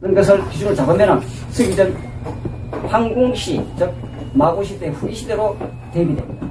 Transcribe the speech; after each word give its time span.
그런 0.00 0.14
것을 0.14 0.48
기준으로 0.48 0.74
잡으면 0.74 1.20
서기전 1.50 1.94
황궁시, 2.88 3.62
즉 3.76 3.92
마고시대 4.32 4.88
후기시대로 4.88 5.56
대입이 5.92 6.16
됩니다. 6.16 6.50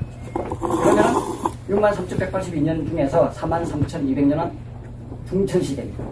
그러면 0.84 1.92
63,182년 1.92 2.88
중에서 2.88 3.30
43,200년은 3.32 4.52
중천시대입니다. 5.28 6.04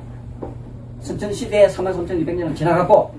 선천시대에 1.01 1.67
33,200년은 1.67 2.55
지나갔고 2.55 3.13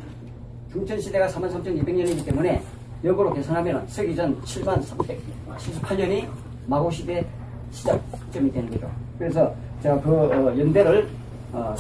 중천시대가 0.73 1.29
33,200년이기 1.29 2.25
때문에 2.25 2.63
역으로 3.05 3.33
계산하면 3.33 3.87
서기전 3.87 4.41
73,378년이 4.43 6.27
마고시대 6.67 7.25
시작점이 7.71 8.51
되는 8.51 8.69
거죠. 8.71 8.91
그래서 9.17 9.55
제가 9.83 10.01
그 10.01 10.11
어, 10.11 10.59
연대를 10.59 11.09
어, 11.53 11.75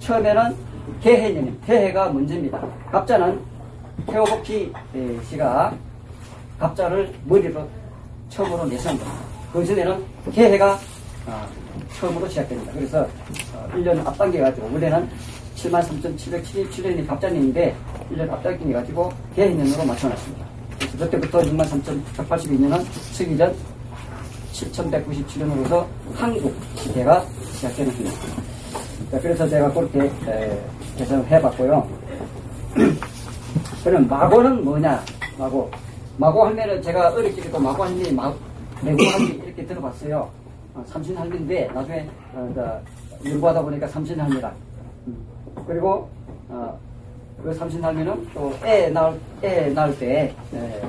처음에는 0.00 0.69
개해년, 1.02 1.58
개해가 1.66 2.10
문제입니다. 2.10 2.60
갑자는 2.90 3.40
태호복희 4.06 4.72
씨가 5.28 5.74
갑자를 6.58 7.12
머리로 7.24 7.66
처음으로 8.28 8.66
내세운 8.66 8.98
겁니다. 8.98 9.20
그 9.52 9.64
전에는 9.64 10.04
개해가 10.32 10.78
어, 11.26 11.46
처음으로 11.98 12.28
시작됩니다. 12.28 12.72
그래서 12.72 13.00
어, 13.54 13.68
1년 13.74 14.06
앞당겨가지고 14.06 14.70
원래는 14.72 15.08
73,777년이 15.56 17.06
갑자년인데 17.06 17.76
1년 18.12 18.30
앞당겨가지고 18.30 19.12
개해년으로 19.36 19.84
맞춰놨습니다. 19.84 20.46
그래서 20.78 20.98
그때부터 20.98 21.40
63,182년은 21.40 22.84
서기전 23.12 23.54
7197년으로서 24.52 25.86
한국 26.14 26.54
시대가 26.76 27.24
시작되는 27.52 27.92
겁니다. 27.92 28.49
그래서 29.10 29.48
제가 29.48 29.72
그렇게 29.72 30.02
에, 30.28 30.60
계산을 30.96 31.26
해봤고요. 31.26 31.88
그럼 33.84 34.06
마고는 34.08 34.64
뭐냐? 34.64 35.02
마고. 35.38 35.70
마고 36.16 36.44
할매는 36.44 36.82
제가 36.82 37.08
어릴 37.14 37.34
때도 37.34 37.58
마고 37.58 37.84
할매, 37.84 38.10
마, 38.12 38.32
내고 38.82 39.02
할매 39.04 39.26
이렇게 39.44 39.64
들어봤어요. 39.66 40.28
어, 40.74 40.84
삼신 40.86 41.16
할매인데 41.16 41.68
나중에 41.74 42.06
어, 42.34 42.52
저, 42.54 43.30
연구하다 43.30 43.62
보니까 43.62 43.88
삼신 43.88 44.20
할매라. 44.20 44.52
음. 45.06 45.16
그리고 45.66 46.08
어, 46.48 46.78
그 47.42 47.54
삼신 47.54 47.82
할매는 47.82 48.28
또 48.34 48.52
애 48.64 48.88
낳을 48.90 49.18
애 49.42 49.70
낳을 49.70 49.98
때 49.98 50.34
에, 50.54 50.82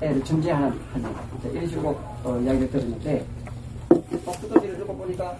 애를 0.00 0.22
정지하는 0.24 0.76
할매. 0.92 1.08
이런 1.52 1.68
식으로 1.68 1.96
어, 2.24 2.38
이야기를 2.42 2.70
들었는데 2.70 3.24
또 3.88 4.32
두더지를 4.40 4.76
듣고 4.78 4.96
보니까 4.96 5.36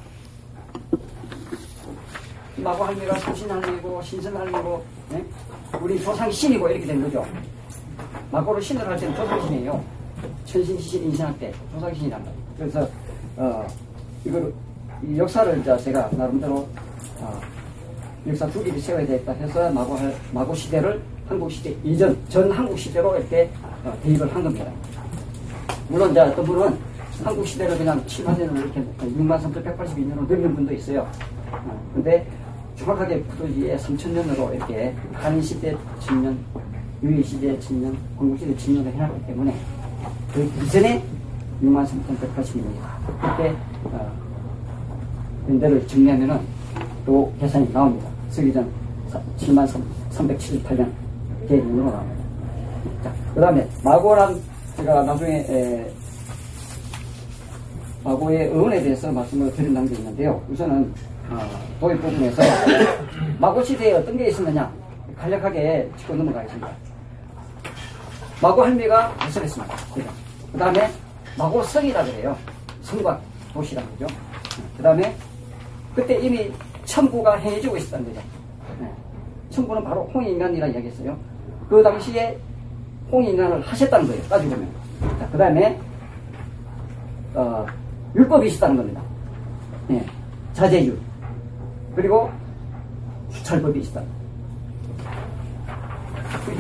마고 2.63 2.85
할매가 2.85 3.19
삼신 3.19 3.51
할매고 3.51 4.03
신선 4.03 4.37
할매고 4.37 4.85
네? 5.11 5.25
우리 5.81 6.03
조상 6.03 6.31
신이고 6.31 6.69
이렇게 6.69 6.87
된 6.87 7.03
거죠. 7.03 7.25
마고를 8.31 8.61
신을 8.61 8.87
할 8.87 8.97
때는 8.99 9.15
조상신이에요. 9.15 9.85
천신, 10.45 10.79
시신, 10.79 11.05
인신할 11.05 11.39
때 11.39 11.53
조상신이란 11.73 12.21
말이에요. 12.21 12.43
그래서 12.59 12.89
어, 13.37 13.67
이걸 14.25 14.53
이 15.07 15.17
역사를 15.17 15.59
이제 15.59 15.77
제가 15.79 16.11
나름대로 16.13 16.69
어, 17.21 17.41
역사 18.27 18.47
두 18.49 18.63
개를 18.65 18.81
세워야 18.81 19.07
되겠다 19.07 19.33
해서 19.33 19.71
마고 19.71 19.97
마고 20.33 20.55
시대를 20.55 21.01
한국 21.29 21.51
시대 21.51 21.75
이전 21.85 22.19
전 22.29 22.51
한국 22.51 22.79
시대로 22.79 23.17
이렇게 23.17 23.49
어, 23.85 23.97
대입을 24.03 24.35
한 24.35 24.43
겁니다. 24.43 24.71
물론 25.89 26.11
이제 26.11 26.21
어떤 26.21 26.45
분은 26.45 26.79
한국 27.23 27.47
시대를 27.47 27.79
그냥 27.79 28.05
7만년으로 28.05 28.57
이렇게 28.59 28.81
6만 29.01 29.41
3,182년으로 29.43 30.29
넘는 30.29 30.55
분도 30.55 30.75
있어요. 30.75 31.09
어, 31.53 31.91
근데 31.95 32.27
정확하게 32.79 33.23
푸르지에 33.23 33.77
3천년으로 33.77 34.55
이렇게 34.55 34.95
한시대 35.13 35.77
1000년, 36.01 36.37
유일시대 37.03 37.59
1000년, 37.59 37.95
건국시대 38.17 38.55
1000년을 38.55 38.93
해놨기 38.93 39.27
때문에 39.27 39.55
그 40.33 40.51
이전에 40.65 41.03
6만 41.63 41.85
3,180년입니다. 41.87 43.11
그때 43.21 43.55
어, 43.85 44.13
연대를 45.49 45.87
정리하면은 45.87 46.41
또 47.05 47.33
계산이 47.41 47.73
나옵니다. 47.73 48.09
서기전 48.31 48.71
7만 49.39 49.69
378년 50.13 50.91
계획으로 51.49 51.91
나옵니다. 51.91 52.25
자, 53.03 53.13
그 53.35 53.41
다음에 53.41 53.69
마고란 53.83 54.41
제가 54.77 55.03
나중에 55.03 55.47
에, 55.49 55.91
마고의 58.05 58.49
의원에 58.49 58.83
대해서 58.83 59.11
말씀을 59.11 59.53
드린다는 59.53 59.89
게 59.89 59.97
있는데요. 59.97 60.41
우선은 60.51 60.93
어, 61.31 61.49
도입 61.81 62.01
부분에서 62.01 62.43
마고 63.39 63.63
시대에 63.63 63.93
어떤 63.93 64.17
게 64.17 64.29
있었느냐 64.29 64.73
간략하게 65.19 65.91
짚고 65.97 66.15
넘어가겠습니다. 66.15 66.69
마고 68.41 68.65
할미가 68.65 69.15
개설했습니다. 69.19 69.75
그 70.53 70.59
다음에 70.59 70.91
마고 71.37 71.63
성이라 71.63 72.05
그래요. 72.05 72.37
성과 72.83 73.21
도시라는 73.53 73.91
거죠. 73.99 74.15
그 74.77 74.83
다음에 74.83 75.15
그때 75.95 76.19
이미 76.21 76.51
천부가 76.85 77.37
행해지고 77.37 77.77
있었다는 77.77 78.07
거죠. 78.07 78.27
네. 78.81 78.93
천부는 79.51 79.83
바로 79.85 80.05
홍인간이라 80.15 80.69
이야기했어요. 80.69 81.19
그 81.69 81.83
당시에 81.83 82.39
홍인간을 83.11 83.61
하셨다는 83.63 84.07
거예요. 84.07 84.23
따지고 84.25 84.55
보면. 84.55 84.73
그 85.33 85.39
다음에 85.39 85.79
어, 87.35 87.67
율법이 88.15 88.47
있었다는 88.47 88.77
겁니다. 88.77 89.03
네. 89.89 90.05
자제율. 90.55 91.08
그리고 91.99 92.31
수철법이 93.31 93.81
있다. 93.81 94.01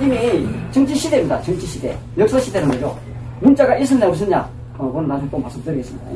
이미 0.03 0.49
정치시대입니다. 0.73 1.41
정치시대. 1.43 1.97
역사시대는 2.19 2.69
거죠. 2.71 2.99
문자가 3.39 3.79
있었냐, 3.79 4.09
없었냐? 4.09 4.51
어, 4.79 4.87
그건 4.87 5.07
나중에 5.07 5.31
또 5.31 5.39
말씀드리겠습니다. 5.39 6.07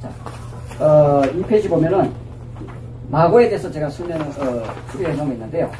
자, 0.00 0.82
어, 0.82 1.22
이 1.26 1.42
페이지 1.42 1.68
보면은, 1.68 2.10
마고에 3.10 3.50
대해서 3.50 3.70
제가 3.70 3.90
설명을, 3.90 4.24
어, 4.28 4.74
풀이해 4.86 5.12
놓은 5.12 5.28
게 5.28 5.34
있는데요. 5.34 5.70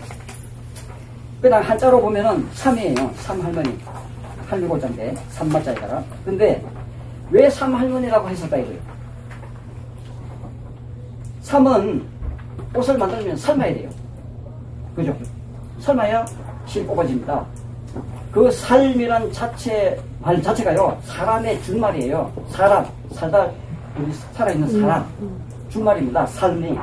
그냥 1.40 1.62
한자로 1.62 2.02
보면은 2.02 2.46
3이에요. 2.50 3.14
3 3.16 3.40
할머니. 3.40 3.78
할미고자인데, 4.46 5.14
3마자에다가. 5.38 6.04
근데, 6.26 6.62
왜 7.30 7.48
3 7.48 7.74
할머니라고 7.74 8.28
했을까, 8.28 8.58
이거예요. 8.58 8.78
3은 11.50 12.09
옷을 12.74 12.96
만들면 12.96 13.36
삶아야 13.36 13.74
돼요. 13.74 13.90
그죠? 14.94 15.16
삶아야 15.80 16.24
실 16.66 16.86
뽑아집니다. 16.86 17.44
그 18.30 18.50
삶이란 18.50 19.32
자체, 19.32 20.00
말 20.20 20.40
자체가요, 20.40 20.96
사람의 21.04 21.60
준말이에요. 21.62 22.32
사람, 22.48 22.86
살다, 23.12 23.50
우리 23.98 24.12
살아있는 24.32 24.80
사람. 24.80 25.04
준말입니다. 25.68 26.26
삶이. 26.26 26.78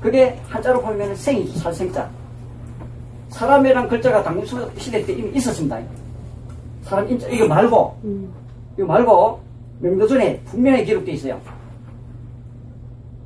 그게 0.00 0.38
한자로 0.48 0.80
보면 0.80 1.14
생이죠. 1.14 1.58
살생자. 1.58 2.08
사람이란 3.28 3.88
글자가 3.88 4.22
당시 4.22 4.56
시대 4.78 5.04
때 5.04 5.12
이미 5.12 5.36
있었습니다. 5.36 5.78
사람 6.82 7.10
인자, 7.10 7.28
이거 7.28 7.46
말고, 7.46 7.96
이거 8.78 8.86
말고, 8.86 9.40
명도전에 9.80 10.40
분명히 10.46 10.84
기록되어 10.84 11.14
있어요. 11.14 11.40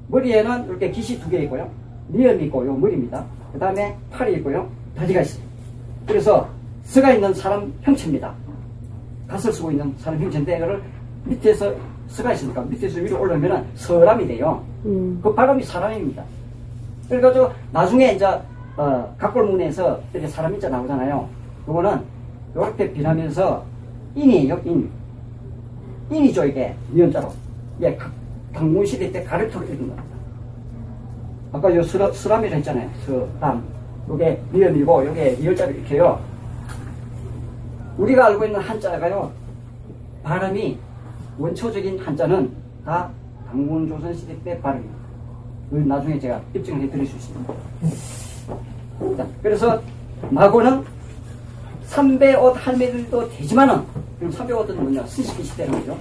머리에는 0.09 0.67
이렇게 0.67 0.91
깃이 0.91 1.21
두개 1.21 1.39
있고요. 1.45 1.71
니엄이 2.13 2.45
있고, 2.47 2.67
요 2.67 2.75
머리입니다. 2.75 3.25
그 3.53 3.59
다음에 3.59 3.97
팔이 4.11 4.35
있고요. 4.35 4.69
다리가 4.97 5.21
있어요. 5.23 5.43
그래서 6.07 6.49
서가 6.85 7.13
있는 7.13 7.33
사람 7.35 7.73
형체입니다. 7.83 8.35
갓을 9.29 9.53
쓰고 9.53 9.71
있는 9.71 9.95
사람 9.99 10.21
형체인데, 10.21 10.57
이거를 10.57 10.83
밑에서 11.25 11.75
서가 12.09 12.33
있으니까 12.33 12.63
밑에서 12.63 13.01
위로 13.01 13.21
올라오면 13.21 13.67
사람이 13.77 14.27
돼요. 14.27 14.65
음. 14.85 15.21
그 15.23 15.33
바람이 15.33 15.63
사람입니다. 15.63 16.25
그래가지고 17.09 17.51
나중에 17.73 18.13
이제 18.13 18.27
어, 18.77 19.15
각골문에서 19.19 20.01
이렇게 20.13 20.27
사람 20.29 20.55
인자 20.55 20.69
나오잖아요. 20.69 21.29
그거는 21.67 22.01
이렇게 22.55 22.93
변하면서 22.93 23.65
인이에요, 24.15 24.61
인. 24.65 24.91
인이죠, 26.11 26.45
이게. 26.47 26.75
니은자로. 26.93 27.29
예, 27.83 27.97
강문 28.53 28.85
시대 28.87 29.11
때 29.13 29.23
가르토로 29.23 29.65
읽은 29.67 29.79
겁니다. 29.79 30.03
아까 31.53 31.75
요 31.75 31.83
스라, 31.83 32.13
스람이라 32.13 32.57
했잖아요. 32.57 32.91
스람. 33.05 33.65
요게 34.09 34.43
니은이고, 34.53 35.07
요게 35.07 35.37
니을자로 35.41 35.73
이렇게요. 35.73 36.21
우리가 37.99 38.27
알고 38.27 38.45
있는 38.45 38.61
한자가요, 38.61 39.31
발음이 40.23 40.79
원초적인 41.39 41.99
한자는 41.99 42.51
다 42.85 43.11
당군 43.49 43.89
조선 43.89 44.15
시대 44.15 44.37
때 44.43 44.61
발음입니다. 44.61 45.01
나중에 45.71 46.19
제가 46.19 46.41
입증을 46.55 46.83
해드릴 46.83 47.07
수 47.07 47.17
있습니다. 47.17 47.55
자, 49.17 49.27
그래서 49.43 49.81
마고는 50.31 50.85
삼배옷 51.91 52.55
할매들도 52.57 53.31
되지만은 53.31 53.83
그럼 54.17 54.31
삼배옷은 54.31 54.81
뭐냐 54.81 55.05
신석기 55.07 55.43
시대는 55.43 55.73
거죠. 55.81 55.99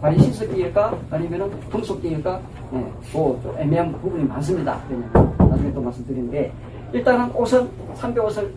과연 0.00 0.18
신석기일까 0.18 0.98
아니면은 1.10 1.60
금속기일까 1.70 2.40
네, 2.72 2.92
뭐좀 3.12 3.54
애매한 3.56 3.92
부분이 3.92 4.24
많습니다. 4.24 4.82
그러면 4.88 5.36
나중에 5.38 5.72
또 5.72 5.80
말씀드리는데 5.80 6.52
일단은 6.92 7.30
옷은 7.36 7.70
삼배 7.94 8.20
옷을 8.20 8.52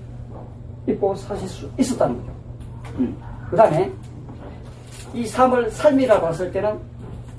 입고 0.87 1.13
사실 1.13 1.47
수 1.47 1.69
있었다는 1.77 2.17
거죠. 2.17 2.31
음. 2.97 3.15
그 3.47 3.55
다음에 3.55 3.91
이 5.13 5.27
삶을 5.27 5.69
삶이라고 5.69 6.27
했을 6.29 6.51
때는 6.51 6.79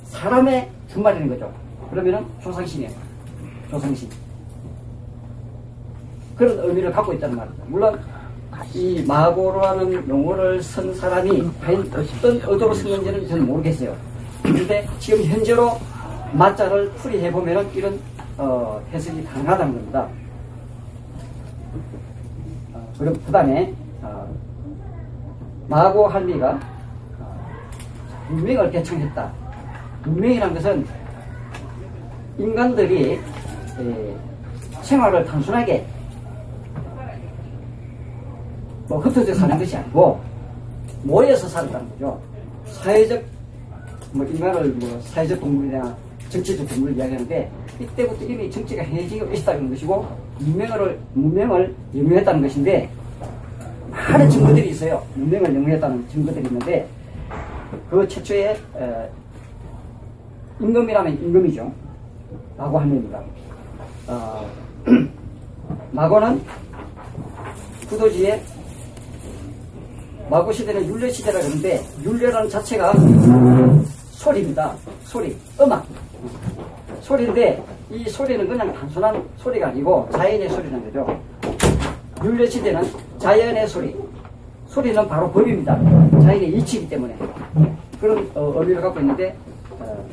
사람의 0.04 0.70
정말이는 0.86 1.28
거죠. 1.30 1.52
그러면은 1.90 2.24
조상신이에요. 2.40 2.92
조상신. 3.70 4.08
그런 6.36 6.60
의미를 6.60 6.92
갖고 6.92 7.12
있다는 7.12 7.36
말입니다. 7.36 7.64
물론 7.66 7.98
이 8.74 9.04
마고라는 9.06 10.08
용어를 10.08 10.62
쓴 10.62 10.94
사람이 10.94 11.50
어떤 11.62 12.40
의도로 12.44 12.74
쓴 12.74 12.90
건지는 12.90 13.28
저는 13.28 13.46
모르겠어요. 13.46 13.96
그런데 14.42 14.86
지금 14.98 15.24
현재로 15.24 15.78
마자를 16.32 16.90
풀이해 16.92 17.30
보면은 17.32 17.68
이런 17.74 17.98
어, 18.38 18.82
해석이 18.92 19.24
가능하다는 19.24 19.74
겁니다. 19.74 20.08
어, 22.74 22.92
그럼 22.98 23.14
그 23.24 23.32
다음에 23.32 23.72
어, 24.02 24.28
마고 25.68 26.06
할미가 26.06 26.58
어, 27.18 27.40
문명을 28.28 28.70
개청했다. 28.70 29.32
문명이라는 30.04 30.54
것은 30.54 30.86
인간들이 32.38 33.14
에, 33.14 34.16
생활을 34.82 35.24
단순하게 35.24 35.86
뭐 38.88 38.98
흩어져 38.98 39.34
사는 39.34 39.58
것이 39.58 39.76
아니고 39.76 40.20
모여서 41.02 41.48
살았다는 41.48 41.88
거죠. 41.90 42.20
사회적 42.66 43.22
뭐 44.12 44.26
인간을 44.26 44.70
뭐 44.70 45.00
사회적 45.02 45.40
동물이나 45.40 45.96
정치적 46.28 46.68
동물을 46.68 46.96
이야기하는데 46.96 47.50
이때부터 47.80 48.24
이미 48.24 48.50
정치가 48.50 48.82
행해지고 48.82 49.32
있었다는 49.32 49.70
것이고 49.70 50.06
문명을 50.38 50.98
문명을 51.14 51.74
영유했다는 51.94 52.42
것인데 52.42 52.88
많은 53.90 54.30
증거들이 54.30 54.70
있어요. 54.70 55.04
문명을 55.14 55.54
영유했다는 55.54 56.08
증거들이 56.08 56.46
있는데 56.46 56.88
그 57.90 58.06
최초의 58.06 58.56
에, 58.76 59.10
임금이라면 60.60 61.12
임금이죠. 61.12 61.72
라고 62.56 62.78
합니다. 62.78 63.20
어, 64.08 64.46
마고는 65.92 66.40
구도지에 67.88 68.40
마고 70.28 70.50
시대는 70.52 70.86
율례 70.86 71.10
시대라 71.10 71.38
그러는데 71.38 71.82
율례라는 72.02 72.48
자체가 72.50 72.92
소리입니다. 74.10 74.74
소리, 75.04 75.36
음악. 75.60 75.86
소리인데 77.00 77.62
이 77.90 78.08
소리는 78.08 78.48
그냥 78.48 78.72
단순한 78.72 79.22
소리가 79.36 79.68
아니고 79.68 80.08
자연의 80.12 80.48
소리라는 80.48 80.92
거죠. 80.92 81.20
율례 82.24 82.46
시대는 82.46 82.82
자연의 83.18 83.68
소리. 83.68 83.94
소리는 84.66 85.08
바로 85.08 85.30
법입니다. 85.30 85.78
자연의 86.22 86.48
이치이기 86.58 86.88
때문에 86.88 87.16
그런 88.00 88.28
어, 88.34 88.52
의미를 88.56 88.82
갖고 88.82 89.00
있는데 89.00 89.34
어, 89.78 90.06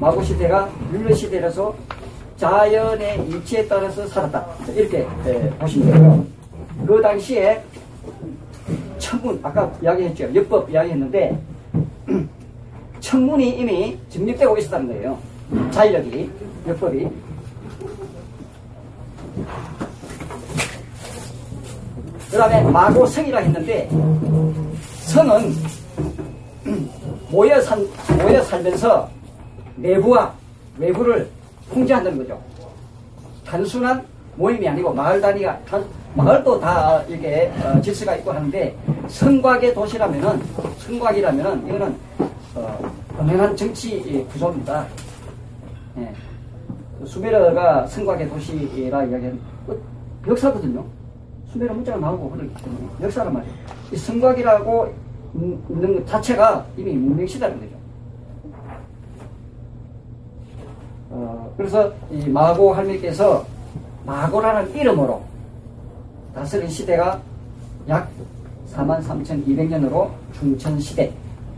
마고 0.00 0.22
시대가 0.22 0.68
율례 0.92 1.14
시대라서 1.14 1.74
자연의 2.38 3.28
이치에 3.28 3.68
따라서 3.68 4.06
살았다. 4.06 4.44
이렇게 4.74 5.06
에, 5.26 5.50
보시면 5.50 5.92
되고요. 5.92 6.26
그 6.86 7.02
당시에 7.02 7.62
청문, 9.14 9.38
아까 9.42 9.72
이야기했죠. 9.82 10.34
역법 10.34 10.70
이야기했는데, 10.70 11.38
청문이 13.00 13.60
이미 13.60 13.98
정립되고 14.08 14.56
있었다는 14.58 14.88
거예요. 14.88 15.18
자율력이, 15.70 16.30
역법이. 16.66 17.08
그 22.30 22.38
다음에 22.38 22.62
마고 22.62 23.06
성이라 23.06 23.38
했는데, 23.38 23.88
성은 25.02 25.54
모여, 27.30 27.60
산, 27.60 27.86
모여 28.18 28.42
살면서 28.42 29.08
내부와 29.76 30.34
외부를 30.78 31.28
통제한다는 31.72 32.18
거죠. 32.18 32.40
단순한 33.46 34.04
모임이 34.36 34.68
아니고 34.68 34.92
마을 34.92 35.20
단위가 35.20 35.58
단, 35.64 35.84
마을도 36.14 36.60
다 36.60 37.02
이렇게 37.08 37.52
어, 37.62 37.80
질서가 37.80 38.16
있고 38.16 38.32
하는데 38.32 38.76
성곽의 39.08 39.74
도시라면은 39.74 40.42
성곽이라면은 40.78 41.66
이거는 41.68 41.96
어, 42.54 42.92
엄연한 43.18 43.56
정치 43.56 44.26
구조입니다. 44.32 44.86
예. 45.98 46.12
수메르가 47.04 47.86
성곽의 47.86 48.28
도시라 48.28 49.04
이야기하는 49.04 49.40
어, 49.68 49.76
역사거든요. 50.26 50.84
수메르 51.52 51.72
문자가 51.72 51.98
나오고 51.98 52.30
그렇기 52.30 52.54
때문에 52.62 52.88
역사란 53.02 53.32
말이에요. 53.32 53.54
이 53.92 53.96
성곽이라고 53.96 54.94
있는 55.34 55.94
것 55.94 56.06
자체가 56.06 56.66
이미 56.76 56.94
문명시다는 56.94 57.60
거죠. 57.60 57.74
어, 61.10 61.54
그래서 61.56 61.92
이 62.10 62.28
마고 62.28 62.74
할머니께서 62.74 63.46
마고라는 64.06 64.74
이름으로 64.74 65.22
다스린 66.34 66.68
시대가 66.68 67.20
약 67.88 68.10
43,200년으로 68.74 70.10
중천시대 70.32 71.12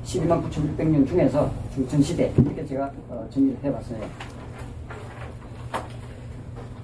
12만 0.05 0.43
9,600년 0.51 1.07
중에서 1.09 1.51
중천시대 1.75 2.33
이렇게 2.39 2.65
제가 2.65 2.91
어, 3.09 3.27
정리를 3.31 3.59
해봤어요. 3.65 4.01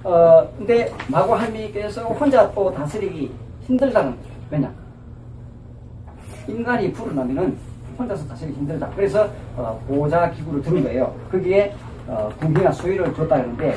어, 0.03 0.49
근데 0.57 0.91
마고 1.07 1.33
할미께서 1.33 2.03
혼자 2.03 2.51
또 2.51 2.73
다스리기 2.73 3.31
힘들다는. 3.65 4.13
왜냐? 4.51 4.73
인간이 6.47 6.91
불어나면은 6.91 7.57
혼자서 7.97 8.27
다스리기 8.27 8.57
힘들다. 8.59 8.89
그래서 8.95 9.29
어, 9.55 9.81
보좌 9.87 10.29
기구를 10.31 10.61
드는 10.61 10.83
거예요. 10.83 11.15
거기에 11.31 11.73
어, 12.07 12.29
궁이나 12.39 12.71
소위를 12.73 13.05
줬다 13.13 13.37
그러는데 13.37 13.75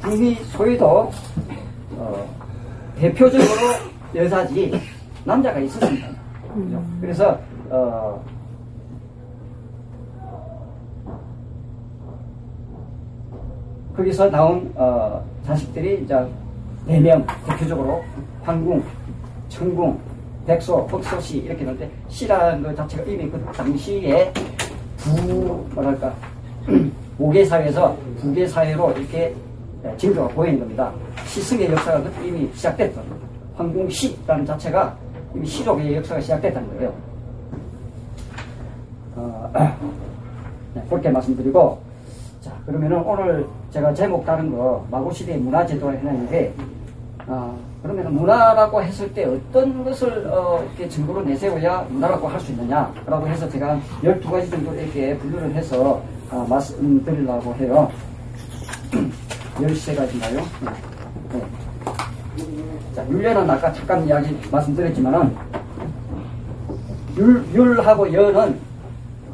궁이 0.00 0.36
소위도 0.36 1.10
어, 1.96 2.28
대표적으로 2.96 3.48
여사지 4.14 4.80
남자가 5.24 5.58
있었습니다. 5.60 6.08
그죠? 6.54 6.82
그래서 7.00 7.38
어, 7.70 8.22
거기서 13.96 14.30
나온 14.30 14.72
어, 14.74 15.24
자식들이 15.44 16.02
이제 16.02 16.16
네명 16.86 17.24
대표적으로 17.46 18.02
황궁, 18.42 18.82
청궁, 19.48 19.98
백소, 20.46 20.78
흑소시 20.90 21.38
이렇게 21.38 21.60
있는데 21.60 21.90
시라는 22.08 22.62
것 22.62 22.74
자체가 22.74 23.04
이미 23.04 23.30
그 23.30 23.40
당시에 23.52 24.32
부 24.96 25.66
뭐랄까 25.74 26.12
오개 27.18 27.44
사회에서 27.44 27.96
부계 28.18 28.46
사회로 28.46 28.92
이렇게 28.92 29.34
징조가 29.96 30.28
보이는 30.28 30.58
겁니다. 30.60 30.92
시승의 31.26 31.70
역사가 31.70 32.02
이미 32.24 32.50
시작됐던 32.54 33.04
황궁시라는 33.56 34.46
자체가 34.46 34.96
이미 35.34 35.46
시록의 35.46 35.96
역사가 35.96 36.20
시작됐다는 36.20 36.68
거예요. 36.76 36.92
어, 39.16 39.50
네, 40.74 40.82
그렇게 40.88 41.10
말씀드리고 41.10 41.80
자 42.40 42.52
그러면은 42.66 43.02
오늘 43.02 43.46
제가 43.70 43.92
제목 43.94 44.24
다른 44.24 44.50
거 44.50 44.86
마고시대의 44.90 45.38
문화제도를 45.38 45.98
해놨는데 45.98 46.54
어, 47.26 47.58
그러면 47.82 48.14
문화라고 48.14 48.82
했을 48.82 49.12
때 49.12 49.24
어떤 49.24 49.84
것을 49.84 50.26
어, 50.30 50.62
이렇게 50.64 50.88
증거로 50.88 51.22
내세워야 51.22 51.86
문화라고 51.90 52.28
할 52.28 52.40
수 52.40 52.52
있느냐라고 52.52 53.26
해서 53.28 53.48
제가 53.48 53.78
12가지 54.02 54.50
정도 54.50 54.74
이렇게 54.74 55.16
분류를 55.18 55.52
해서 55.54 56.02
어, 56.30 56.46
말씀드리려고 56.48 57.54
해요. 57.56 57.90
13가지인가요? 59.56 60.36
네. 60.36 60.91
자, 62.94 63.08
율례는 63.08 63.48
아까 63.48 63.72
잠깐 63.72 64.06
이야기 64.06 64.36
말씀드렸지만은, 64.50 65.34
율, 67.16 67.44
율하고 67.54 68.12
여는 68.12 68.58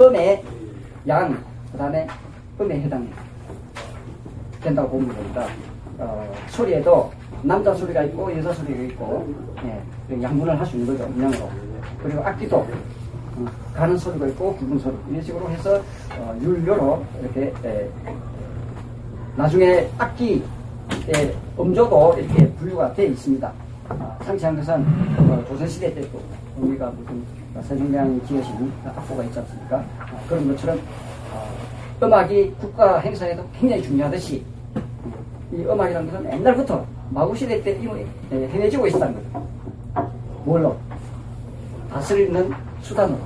음의 0.01 0.45
양, 1.09 1.43
그 1.73 1.79
다음에 1.79 2.07
음에 2.61 2.81
해당 2.83 3.09
된다고 4.63 4.89
보면 4.91 5.15
됩니다. 5.15 5.45
어, 5.99 6.33
소리에도 6.49 7.11
남자 7.43 7.75
소리가 7.75 8.03
있고 8.05 8.37
여자 8.37 8.53
소리가 8.53 8.81
있고, 8.85 9.27
예, 9.65 10.23
양분을 10.23 10.59
할 10.59 10.67
수 10.67 10.77
있는 10.77 10.97
거죠, 10.97 11.09
음량으로. 11.11 11.51
그리고 12.03 12.23
악기도 12.25 12.59
어, 12.59 13.47
가는 13.75 13.97
소리가 13.97 14.27
있고 14.29 14.55
굵은 14.57 14.79
소리 14.79 14.95
이런 15.11 15.23
식으로 15.23 15.51
해서 15.51 15.81
어, 16.17 16.39
율료로 16.41 17.05
이렇게 17.23 17.53
에, 17.65 17.89
나중에 19.37 19.89
악기 19.99 20.45
의 21.09 21.35
음조도 21.59 22.17
이렇게 22.19 22.53
분류가 22.53 22.93
되어 22.93 23.07
있습니다. 23.07 23.51
아, 23.89 24.19
상치한 24.23 24.55
것은 24.57 24.85
어, 25.31 25.43
조선시대 25.49 25.95
때도 25.95 26.21
우리가 26.59 26.91
무슨 26.91 27.25
세종대왕이 27.67 28.21
지으신 28.27 28.71
악보가 28.85 29.25
있지 29.25 29.39
않습니까? 29.39 29.79
아, 29.99 30.21
그런 30.29 30.47
것처럼 30.49 30.79
어, 31.33 31.49
음악이 32.03 32.55
국가 32.61 32.99
행사에도 32.99 33.43
굉장히 33.59 33.83
중요하듯이 33.83 34.45
이 35.51 35.57
음악이라는 35.63 36.13
것은 36.13 36.31
옛날부터 36.31 36.85
마구시대 37.09 37.63
때 37.63 37.73
이미 37.81 38.05
예, 38.31 38.47
행해지고 38.49 38.87
있다는 38.89 39.15
거죠. 39.15 39.49
뭘로? 40.45 40.77
다스리는 41.91 42.53
수단으로. 42.83 43.19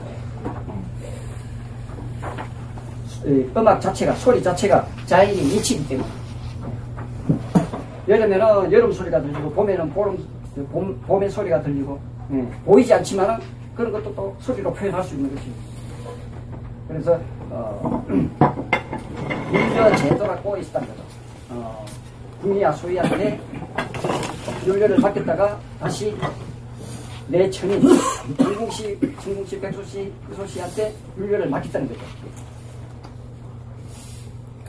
이 3.25 3.51
음악 3.57 3.81
자체가, 3.81 4.15
소리 4.15 4.41
자체가 4.41 4.87
자연이 5.07 5.35
미치기 5.43 5.89
때문에. 5.89 6.22
여름에는 8.09 8.73
여름 8.73 8.93
소리가 8.93 9.21
들리고, 9.21 9.51
봄에는 9.51 9.91
봄, 9.91 10.19
봄, 10.73 11.01
봄의 11.07 11.31
소리가 11.31 11.63
들리고, 11.63 12.01
예, 12.33 12.47
보이지 12.65 12.93
않지만은 12.95 13.39
그런 13.77 13.93
것도 13.93 14.15
또 14.15 14.37
소리로 14.41 14.73
표현할 14.73 15.03
수 15.05 15.15
있는 15.15 15.35
것이. 15.35 15.49
그래서, 16.89 17.19
어, 17.51 18.05
윤려 19.53 19.97
제도가 19.97 20.37
꼬여 20.37 20.61
있다는 20.61 20.89
거죠. 20.89 21.03
어, 21.51 21.85
국리와 22.41 22.73
소위한테 22.73 23.41
윤려를 24.67 24.99
맡겼다가 24.99 25.59
다시 25.81 26.17
내 27.29 27.49
천인, 27.51 27.81
중궁씨, 28.37 28.99
중궁씨, 29.23 29.61
백소씨, 29.61 30.13
그소씨한테 30.29 30.93
윤려를 31.17 31.49
맡겼다는 31.49 31.89
거죠. 31.89 32.01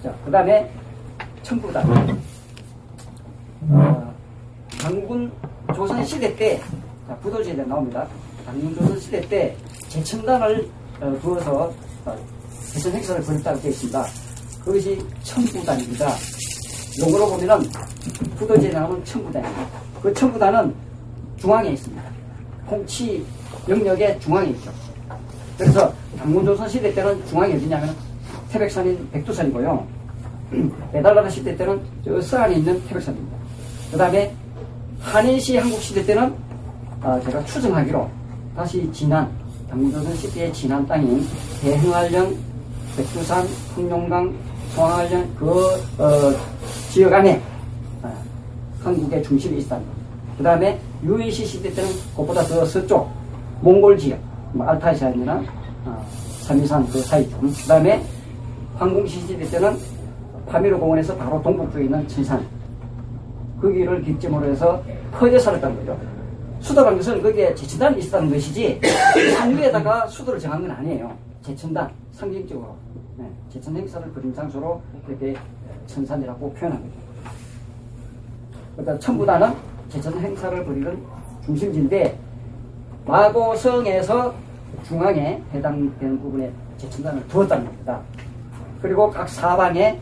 자, 0.04 0.13
그 0.24 0.32
다음에 0.32 0.70
청부단. 1.42 2.33
어, 3.70 4.13
당군 4.79 5.32
조선 5.75 6.03
시대 6.05 6.36
때, 6.36 6.60
자, 7.08 7.15
부도지에 7.17 7.53
나옵니다. 7.53 8.08
당군 8.46 8.75
조선 8.75 9.00
시대 9.00 9.22
때 9.22 9.55
제천단을 9.89 10.70
어, 11.00 11.17
두어서 11.22 11.72
어, 12.05 12.17
대선 12.74 12.91
행사를 12.93 13.22
벌였다고 13.24 13.62
되어 13.62 13.72
있습니다. 13.72 14.05
그것이 14.65 15.05
청부단입니다. 15.24 16.10
용어로 17.00 17.27
보면은 17.29 17.70
부도지에 18.38 18.72
나오는 18.72 19.03
청부단입니다. 19.05 19.67
그 20.01 20.13
청부단은 20.13 20.74
중앙에 21.38 21.72
있습니다. 21.72 22.03
홍치 22.70 23.25
영역의 23.67 24.20
중앙에 24.20 24.50
있죠. 24.50 24.72
그래서 25.58 25.93
당군조선 26.17 26.67
시대 26.67 26.93
때는 26.93 27.25
중앙이 27.27 27.53
어디냐면 27.53 27.96
태백산인 28.51 29.10
백두산이고요. 29.12 29.88
메달라라 30.93 31.29
시대 31.29 31.55
때는 31.55 31.82
저 32.03 32.22
서안에 32.22 32.55
있는 32.55 32.82
태백산입니다. 32.88 33.43
그 33.94 34.00
다음에 34.00 34.34
한인시 35.00 35.56
한국시대 35.56 36.04
때는 36.04 36.34
어, 37.04 37.22
제가 37.24 37.46
추정하기로 37.46 38.10
다시 38.56 38.92
진안, 38.92 39.30
당군조선 39.70 40.16
시대의 40.16 40.52
진안 40.52 40.88
땅인 40.88 41.24
대흥안령, 41.62 42.36
백두산, 42.98 43.46
풍룡강, 43.76 44.34
송항안령 44.74 45.36
그 45.36 45.76
어, 46.00 46.34
지역 46.90 47.14
안에 47.14 47.40
어, 48.02 48.12
한국의 48.82 49.22
중심이 49.22 49.60
있었다. 49.60 49.80
그 50.40 50.44
다음에 50.44 50.80
유인시 51.04 51.46
시대 51.46 51.72
때는 51.72 51.92
그것보다 52.16 52.42
더 52.46 52.66
서쪽 52.66 53.12
몽골 53.62 54.00
지역, 54.00 54.20
뭐 54.54 54.66
알타이시아나 54.66 55.44
어, 55.86 56.06
삼위산 56.42 56.88
그 56.88 57.00
사이 57.00 57.30
쪽. 57.30 57.42
그 57.42 57.68
다음에 57.68 58.04
황궁시 58.76 59.20
시대 59.20 59.48
때는 59.52 59.78
파미르 60.48 60.80
공원에서 60.80 61.16
바로 61.16 61.40
동북쪽에 61.44 61.84
있는 61.84 62.08
진산 62.08 62.44
거기를 63.63 64.03
기점으로 64.03 64.46
해서 64.48 64.84
퍼져 65.13 65.39
살았다는 65.39 65.77
거죠. 65.77 65.98
수도라는 66.60 66.98
것은 66.98 67.24
거기에 67.24 67.55
제천단이 67.55 68.00
있었다는 68.00 68.29
것이지 68.32 68.79
산 69.36 69.58
위에다가 69.58 70.05
수도를 70.08 70.39
정한 70.39 70.62
건 70.62 70.72
아니에요. 70.72 71.15
제천단 71.41 71.89
상징적으로 72.12 72.75
네, 73.17 73.25
제천 73.50 73.75
행사를 73.75 74.13
그림 74.13 74.34
장소로 74.34 74.82
이렇게 75.08 75.36
천산이라고 75.88 76.53
표현합니다. 76.53 76.98
그러니까 78.75 79.00
천부단은 79.00 79.53
제천 79.89 80.20
행사를 80.20 80.65
벌이는 80.65 81.03
중심지인데 81.46 82.17
마고성에서 83.05 84.34
중앙에 84.88 85.41
해당되는 85.53 86.20
부분에 86.20 86.51
제천단을 86.77 87.27
두었다는 87.27 87.65
겁니다. 87.65 88.01
그리고 88.82 89.10
각 89.10 89.29
사방에 89.29 90.00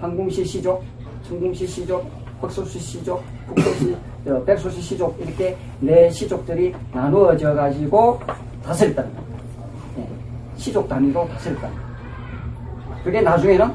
황궁시 0.00 0.44
시족, 0.44 0.82
청궁시 1.28 1.66
시족, 1.66 2.23
흑소시 2.44 2.78
시족, 2.78 3.22
북소시, 3.46 3.96
어, 4.26 4.42
백소시 4.44 4.80
시족 4.80 5.18
이렇게 5.20 5.56
네 5.80 6.10
시족들이 6.10 6.74
나누어져 6.92 7.54
가지고 7.54 8.20
다스렸다는 8.62 9.14
겁니다. 9.14 9.34
네, 9.96 10.08
시족 10.56 10.88
단위로 10.88 11.28
다스렸다는 11.28 11.76
겁니다. 11.76 11.94
그게 13.02 13.20
나중에는 13.20 13.72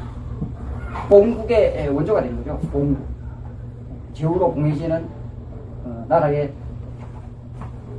봉국의 1.08 1.90
원조가 1.90 2.22
된 2.22 2.36
거죠. 2.38 2.58
봉국. 2.72 3.08
제후로 4.14 4.54
봉해지는 4.54 5.08
어, 5.86 6.06
나라의 6.08 6.52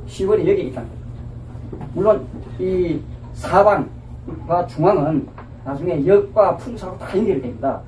시월이 0.07 0.49
여기 0.49 0.67
있다는 0.67 0.89
거죠. 0.89 1.85
물론 1.93 2.27
이 2.59 2.99
사방과 3.33 4.67
중앙은 4.67 5.27
나중에 5.63 6.05
역과 6.05 6.57
풍사로 6.57 6.97
다 6.97 7.17
연결이 7.17 7.41
됩니다. 7.41 7.81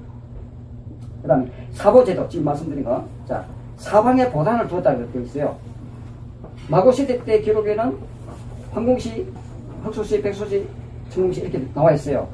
그 1.23 1.27
다음에 1.27 1.49
사보제도, 1.71 2.27
지금 2.27 2.45
말씀드린 2.45 2.83
거. 2.83 3.03
자, 3.25 3.45
사방에 3.77 4.29
보단을 4.29 4.67
두었다고 4.67 5.09
되어 5.13 5.21
있어요. 5.21 5.57
마고시대 6.67 7.23
때 7.23 7.39
기록에는 7.39 7.97
황공시, 8.71 9.25
흑소시, 9.83 10.21
백소시, 10.21 10.67
청공시 11.09 11.41
이렇게 11.41 11.65
나와 11.73 11.93
있어요. 11.93 12.27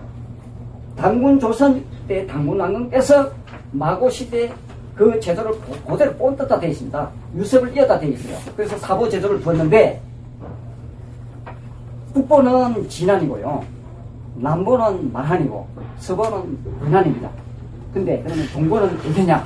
당군 0.98 1.40
조선 1.40 1.84
때 2.08 2.26
당군 2.26 2.60
왕릉께서 2.60 3.32
마고시대 3.72 4.52
그 4.96 5.20
제도를 5.20 5.52
그대로 5.88 6.14
본떴다 6.16 6.60
되어 6.60 6.70
있습니다. 6.72 7.10
유습을 7.36 7.78
이었다 7.78 8.00
되어 8.00 8.10
있어요. 8.10 8.38
그래서 8.56 8.76
사보 8.78 9.08
제도를 9.08 9.40
두었는데 9.40 10.02
북보는 12.14 12.90
진안이고요. 12.90 13.64
남보는 14.36 15.14
말한이고 15.14 15.68
서보는 16.00 16.58
은한입니다. 16.84 17.30
근데 17.94 18.22
그러면 18.24 18.46
동보는 18.54 18.88
어디냐? 19.10 19.44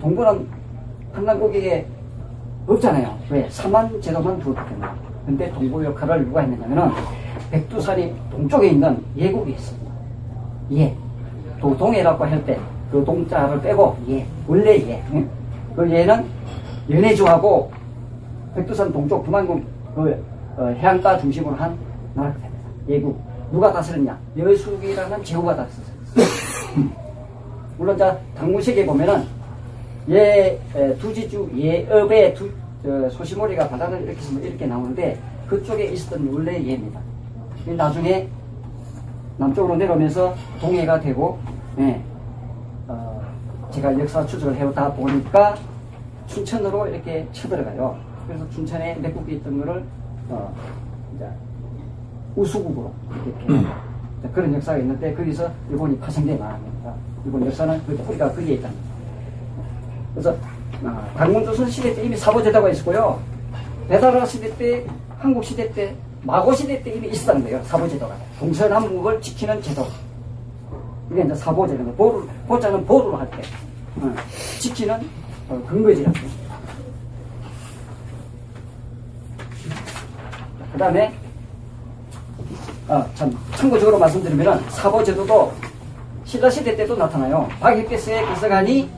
동보는 0.00 0.46
한강 1.12 1.38
고객에 1.38 1.86
없잖아요. 2.66 3.16
왜? 3.30 3.48
삼만 3.50 4.00
제도만 4.00 4.38
두었기 4.40 4.68
때문에. 4.68 4.86
근데 5.26 5.52
동보 5.52 5.84
역할을 5.84 6.24
누가 6.26 6.40
했느냐면은 6.40 6.90
백두산이 7.50 8.14
동쪽에 8.30 8.68
있는 8.68 9.02
예국이 9.16 9.52
있습니다. 9.52 9.92
예. 10.72 10.96
도동해라고 11.60 12.24
할 12.24 12.44
때 12.44 12.58
그 12.90 13.04
동자를 13.04 13.60
빼고 13.60 13.96
예. 14.08 14.26
원래 14.46 14.78
예. 14.88 15.02
응? 15.12 15.28
그 15.76 15.90
예는 15.90 16.24
연해주하고 16.88 17.70
백두산 18.54 18.90
동쪽 18.92 19.24
분안군 19.24 19.64
그 19.94 20.24
어, 20.56 20.64
해안가 20.78 21.18
중심으로 21.18 21.54
한 21.54 21.76
나라가 22.14 22.34
됩니다. 22.38 22.58
예국. 22.88 23.20
누가 23.52 23.72
다스렸냐? 23.72 24.18
여수국이라는 24.36 25.22
제후가 25.22 25.54
다스렸어요. 25.56 27.07
물론 27.78 27.96
자 27.96 28.18
당군식에 28.36 28.84
보면은 28.84 29.24
예 30.08 30.60
에, 30.74 30.94
두지주 30.96 31.50
예업의 31.56 32.34
두 32.34 32.50
저, 32.82 33.08
소시모리가 33.10 33.68
바다를 33.68 34.02
이렇게 34.02 34.20
쓰면 34.20 34.42
이렇게 34.42 34.66
나오는데 34.66 35.18
그쪽에 35.48 35.86
있었던 35.86 36.28
원래 36.32 36.54
예입니다. 36.54 37.00
나중에 37.66 38.28
남쪽으로 39.36 39.76
내려오면서 39.76 40.34
동해가 40.60 41.00
되고 41.00 41.38
예, 41.78 42.02
어, 42.88 43.22
제가 43.70 43.98
역사 43.98 44.26
추적을 44.26 44.56
해오다 44.56 44.92
보니까 44.94 45.54
춘천으로 46.26 46.88
이렇게 46.88 47.26
쳐들어가요. 47.32 47.96
그래서 48.26 48.48
춘천에 48.50 48.96
내국이 48.96 49.36
있던 49.36 49.58
거를 49.58 49.84
어, 50.28 50.54
이제 51.14 51.26
우수국으로 52.36 52.92
이렇게 53.26 53.52
음. 53.52 53.66
그런 54.32 54.54
역사가 54.54 54.78
있는데 54.78 55.14
거기서 55.14 55.50
일본이 55.70 55.98
파생되어 55.98 56.36
말합니다. 56.36 56.94
일본 57.24 57.46
역사는 57.46 57.82
그 57.86 57.96
뿌리가 57.96 58.32
거기에 58.32 58.54
있다. 58.54 58.70
그래서 60.14 60.36
아, 60.84 61.08
당군조선 61.16 61.70
시대 61.70 61.94
때 61.94 62.04
이미 62.04 62.16
사보제도가 62.16 62.70
있었고요. 62.70 63.20
배달라 63.88 64.24
시대 64.24 64.54
때, 64.56 64.86
한국 65.18 65.44
시대 65.44 65.72
때, 65.72 65.94
마고 66.22 66.52
시대 66.52 66.82
때 66.82 66.92
이미 66.92 67.08
있었던 67.08 67.42
거예요. 67.42 67.62
사보제도가. 67.64 68.14
동서남북을 68.38 69.20
지키는 69.20 69.62
제도. 69.62 69.86
이게 71.10 71.22
이제 71.22 71.34
사보제도는 71.34 71.96
보루, 71.96 72.26
보자는 72.46 72.84
보루로 72.84 73.16
할 73.16 73.30
때. 73.30 73.38
어, 74.00 74.14
지키는 74.60 75.00
어, 75.48 75.64
근거지라고. 75.66 76.18
그 80.72 80.78
다음에 80.78 81.12
어, 82.86 83.04
참 83.14 83.36
참고적으로 83.56 83.98
말씀드리면 83.98 84.70
사보제도도 84.70 85.52
신라시대 86.28 86.76
때도 86.76 86.94
나타나요. 86.94 87.48
박익께서의 87.58 88.26
기서관이 88.34 88.90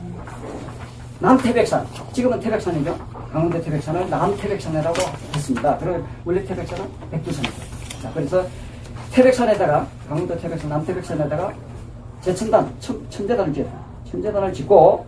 남태백산, 1.21 1.87
지금은 2.13 2.41
태백산이죠. 2.41 2.99
강원도 3.33 3.63
태백산을 3.63 4.11
남태백산이라고 4.11 4.97
했습니다. 5.37 5.79
원래 6.25 6.45
태백산은 6.45 6.85
백두산이죠. 7.13 7.55
자, 8.03 8.11
그래서 8.13 8.45
태백산에다가 9.13 9.87
강원도 10.09 10.37
태백산, 10.41 10.69
남태백산에다가 10.71 11.53
제천단, 12.21 12.75
천, 12.81 13.11
천재단을 13.11 13.55
짓, 13.55 13.67
천재단을 14.11 14.53
짓고 14.53 15.07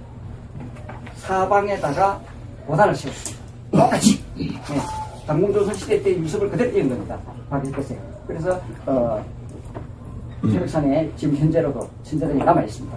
사방에다가 1.16 2.20
고단을 2.68 2.94
세웠습니다. 2.94 3.44
똑같이. 3.72 4.24
네. 4.36 4.52
당공조선 5.26 5.74
시대 5.74 6.00
때 6.00 6.16
유습을 6.16 6.50
그대로 6.50 6.70
이은 6.70 6.88
겁니다. 6.88 7.18
박일거세. 7.50 7.98
그래서, 8.28 8.60
어, 8.86 9.24
태백산에 10.42 11.10
지금 11.16 11.36
현재로도 11.36 11.88
천재들이 12.02 12.38
남아있습니다. 12.44 12.96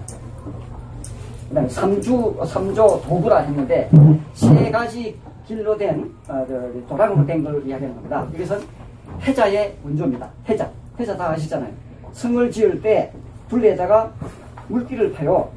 그 1.49 1.53
다음에 1.53 1.69
삼주, 1.69 2.41
삼조 2.45 3.01
도구라 3.07 3.39
했는데, 3.39 3.89
세 4.33 4.71
가지 4.71 5.15
길로 5.47 5.77
된, 5.77 6.11
어, 6.27 6.43
저, 6.47 6.87
도랑으로 6.89 7.25
된 7.25 7.43
걸 7.43 7.55
이야기하는 7.67 7.95
겁니다. 7.95 8.27
이것은 8.33 8.59
해자의 9.21 9.75
원조입니다. 9.83 10.27
해자. 10.49 10.69
해자 10.99 11.15
다 11.15 11.29
아시잖아요. 11.31 11.71
성을 12.13 12.49
지을 12.49 12.81
때 12.81 13.11
둘레에다가 13.49 14.11
물기를 14.67 15.13
파요. 15.13 15.49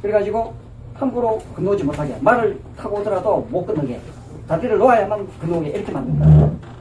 그래가지고 0.00 0.54
함부로 0.94 1.38
건너오지 1.54 1.84
못하게. 1.84 2.16
말을 2.20 2.58
타고 2.78 2.96
오더라도 2.96 3.46
못 3.50 3.66
건너게. 3.66 4.00
다리를 4.48 4.78
놓아야만 4.78 5.26
건너오게 5.40 5.68
이렇게 5.68 5.92
만든다. 5.92 6.26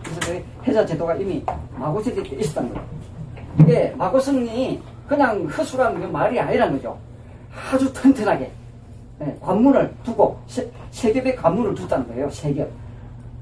그래서 0.03 0.19
그 0.21 0.43
해자 0.69 0.85
제도가 0.85 1.15
이미 1.15 1.43
마고세대 1.77 2.23
때 2.23 2.35
있었다는 2.37 2.73
거예요. 2.73 2.87
이게 3.59 3.93
마고성이 3.97 4.81
그냥 5.07 5.45
허술한 5.45 5.99
그 5.99 6.05
말이 6.07 6.39
아니라는 6.39 6.75
거죠. 6.77 6.97
아주 7.71 7.91
튼튼하게 7.93 8.51
예, 9.21 9.37
관문을 9.39 9.93
두고 10.03 10.37
세, 10.47 10.69
세 10.91 11.13
겹의 11.13 11.35
관문을 11.35 11.73
뒀다는 11.75 12.07
거예요. 12.07 12.29
세 12.29 12.53
겹. 12.53 12.67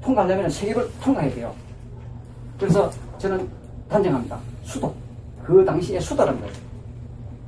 통과하려면 0.02 0.48
세 0.50 0.72
겹을 0.72 0.88
통과해야 1.02 1.34
돼요. 1.34 1.54
그래서 2.58 2.90
저는 3.18 3.48
단정합니다. 3.88 4.38
수도. 4.62 4.94
그 5.44 5.64
당시에 5.64 5.98
수도라는 6.00 6.40
거예요. 6.40 6.54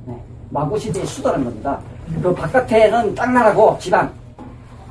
네, 0.05 0.21
마고시대의 0.49 1.05
수도라는 1.05 1.45
겁니다. 1.45 1.79
그 2.21 2.33
바깥에는 2.33 3.15
땅나라고 3.15 3.77
지방, 3.79 4.11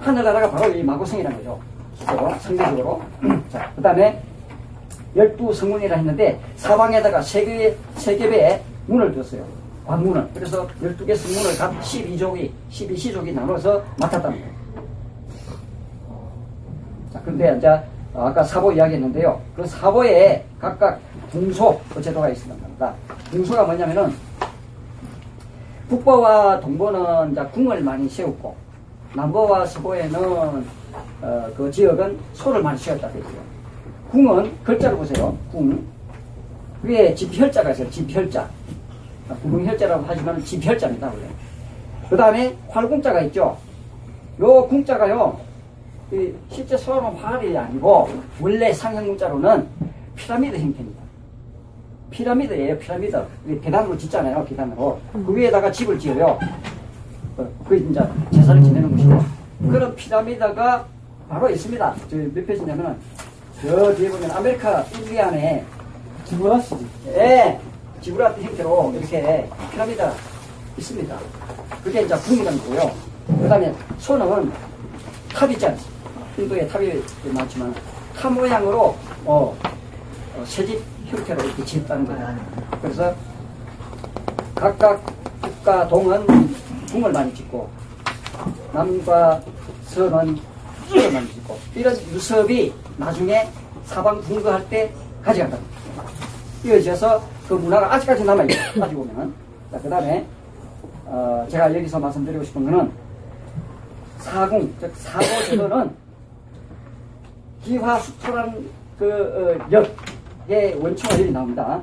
하늘나라가 0.00 0.50
바로 0.50 0.73
이 0.73 0.83
마고성이라는 0.83 1.38
거죠. 1.38 1.61
수도, 1.95 2.30
상대적으로. 2.40 3.02
자, 3.50 3.71
그 3.75 3.83
다음에 3.83 4.21
열두 5.17 5.53
성문이라 5.53 5.97
했는데 5.97 6.39
사방에다가 6.57 7.23
세 7.23 7.45
개의, 7.45 7.77
세 7.95 8.17
개의 8.17 8.63
문을 8.87 9.15
뒀어요. 9.15 9.45
관문을. 9.87 10.29
그래서 10.35 10.67
12개 10.83 11.17
성문을 11.17 11.59
각 11.59 11.81
12족이, 11.81 12.51
12시족이 12.71 13.33
나눠서 13.33 13.83
맡았다는 13.99 14.39
거예요. 14.39 14.55
자, 17.13 17.23
근데 17.23 17.57
이제 17.57 17.81
아까 18.15 18.43
사보 18.43 18.73
이야기했는데요. 18.73 19.41
그 19.55 19.67
사보에 19.67 20.45
각각 20.59 21.01
궁소 21.31 21.81
그 21.95 22.03
제도가 22.03 22.29
있습니다. 22.31 22.95
궁소가 23.31 23.65
뭐냐면은 23.65 24.13
북보와 25.89 26.61
동보는 26.61 27.33
이제 27.33 27.43
궁을 27.53 27.81
많이 27.83 28.09
세웠고 28.09 28.57
남보와 29.15 29.65
서보에는 29.67 30.67
어, 31.23 31.49
그 31.57 31.71
지역은 31.71 32.19
소를 32.33 32.63
많이 32.63 32.79
세웠다 32.79 33.09
되어 33.11 33.21
있어요. 33.21 33.56
궁은 34.11 34.53
글자를 34.65 34.97
보세요. 34.97 35.37
궁 35.51 35.85
위에 36.83 37.15
집혈자가 37.15 37.71
있어요. 37.71 37.91
집혈자. 37.91 38.49
구궁혈자라고 39.43 40.05
하지만 40.07 40.45
집혈자입니다. 40.45 41.09
원래. 41.09 41.27
그 42.09 42.17
다음에 42.17 42.57
활궁자가 42.69 43.23
있죠. 43.23 43.57
요 44.41 44.67
궁자가요. 44.69 45.41
이 46.13 46.33
실제 46.51 46.77
소라는 46.77 47.19
활이 47.19 47.57
아니고 47.57 48.09
원래 48.41 48.73
상형문자로는 48.73 49.67
피라미드 50.15 50.57
형태입니다. 50.57 51.03
피라미드예요, 52.11 52.79
피라미드. 52.79 53.21
계단으로 53.63 53.99
짓잖아요, 53.99 54.45
계단으로. 54.45 54.99
그 55.13 55.37
위에다가 55.37 55.71
집을 55.73 55.99
지어요. 55.99 56.39
어, 57.37 57.49
그 57.69 57.77
이제 57.77 58.01
제사를 58.33 58.63
지내는 58.63 58.93
곳이고. 58.93 59.19
그런 59.71 59.95
피라미드가 59.97 60.87
바로 61.29 61.51
있습니다. 61.51 61.95
저 62.09 62.23
몇 62.23 62.47
페이지냐면은 62.47 62.97
저 63.63 63.95
뒤에 63.95 64.11
보면 64.11 64.31
아메리카 64.31 64.85
인디안에 64.95 65.65
지구라트지. 66.26 66.87
예, 67.09 67.59
지구라트 68.02 68.41
형태로 68.43 68.93
이렇게 68.95 69.49
피라미드가 69.73 70.15
있습니다. 70.76 71.19
그게 71.83 72.02
이제 72.02 72.15
궁이라는 72.15 72.59
거고요. 72.59 72.95
그 73.41 73.49
다음에 73.49 73.75
소는 73.99 74.52
탑이 75.33 75.54
있지 75.54 75.67
않습니까? 75.67 75.97
인도에 76.39 76.67
탑이 76.69 77.02
많지만 77.33 77.75
탑 78.15 78.30
모양으로 78.33 78.97
어, 79.25 79.57
어, 80.37 80.45
새집 80.45 80.83
형태로 81.07 81.43
이렇게 81.45 81.65
짓는다는 81.65 82.06
거예요. 82.07 82.37
그래서 82.83 83.15
각각 84.54 85.02
북과 85.41 85.89
동은 85.89 86.26
궁을 86.91 87.11
많이 87.11 87.35
짓고 87.35 87.69
남과 88.73 89.41
서는 89.87 90.39
소를 90.89 91.13
많이 91.13 91.26
짓고 91.33 91.59
이런 91.75 91.95
유습이 92.13 92.73
나중에 92.97 93.49
사방 93.85 94.21
분거할 94.23 94.69
때 94.69 94.93
가져간다. 95.23 95.59
이어져서 96.65 97.23
그 97.49 97.54
문화가 97.54 97.95
아직까지 97.95 98.25
남아있어요. 98.25 98.80
따지고 98.80 99.04
보면은. 99.06 99.32
자, 99.71 99.78
그 99.80 99.89
다음에, 99.89 100.26
어, 101.04 101.47
제가 101.49 101.75
여기서 101.75 101.99
말씀드리고 101.99 102.45
싶은 102.45 102.65
거는, 102.65 102.91
사궁, 104.19 104.75
즉, 104.80 104.93
사고 104.97 105.25
제도는 105.45 105.91
기화수토라는 107.65 108.71
그, 108.99 109.59
어, 109.61 109.69
역의 109.71 110.75
원초가 110.80 111.21
여기 111.21 111.30
나옵니다. 111.30 111.80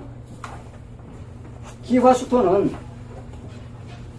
기화수토는 1.83 2.73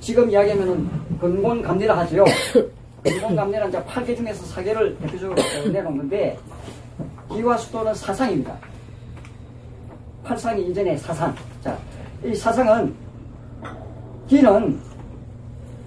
지금 0.00 0.30
이야기하면은 0.30 0.88
근본감리라 1.18 1.98
하죠. 1.98 2.24
근본감리는 3.02 3.68
이제 3.68 3.82
8개 3.82 4.16
중에서 4.16 4.44
4개를 4.54 4.98
대표적으로 5.00 5.42
내놓는데, 5.70 6.38
기화수토는 7.34 7.94
사상입니다. 7.94 8.56
팔상이 10.24 10.66
이전의 10.68 10.96
사상. 10.98 11.34
자, 11.62 11.76
이 12.24 12.34
사상은 12.34 12.94
기는 14.28 14.80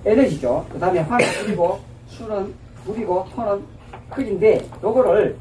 에너지죠. 0.06 0.66
그 0.72 0.78
다음에 0.80 1.00
화는 1.00 1.26
물이고 1.42 1.80
수는 2.10 2.54
물이고 2.86 3.26
토는 3.36 3.64
흙인데 4.12 4.70
요거를 4.84 5.38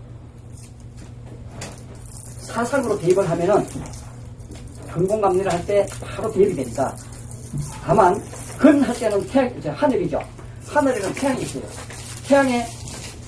사상으로 2.40 2.98
대입을 2.98 3.28
하면은 3.28 3.64
근공감리를 4.92 5.52
할 5.52 5.66
때 5.66 5.86
바로 6.00 6.32
대입이 6.32 6.54
됩니다. 6.54 6.94
다만 7.84 8.18
근할 8.58 8.94
때는 8.98 9.26
태양, 9.26 9.54
이제 9.58 9.68
하늘이죠. 9.68 10.18
하늘에는 10.68 11.12
태양이 11.12 11.42
있어요. 11.42 11.62
태양의 12.26 12.64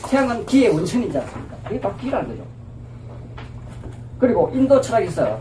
태양은 0.08 0.46
기의 0.46 0.70
원천이지 0.70 1.18
않습니까? 1.18 1.56
이게 1.70 1.80
바로 1.80 1.96
기라는 1.98 2.28
거죠. 2.28 2.57
그리고 4.18 4.50
인도 4.52 4.80
철학에서 4.80 5.38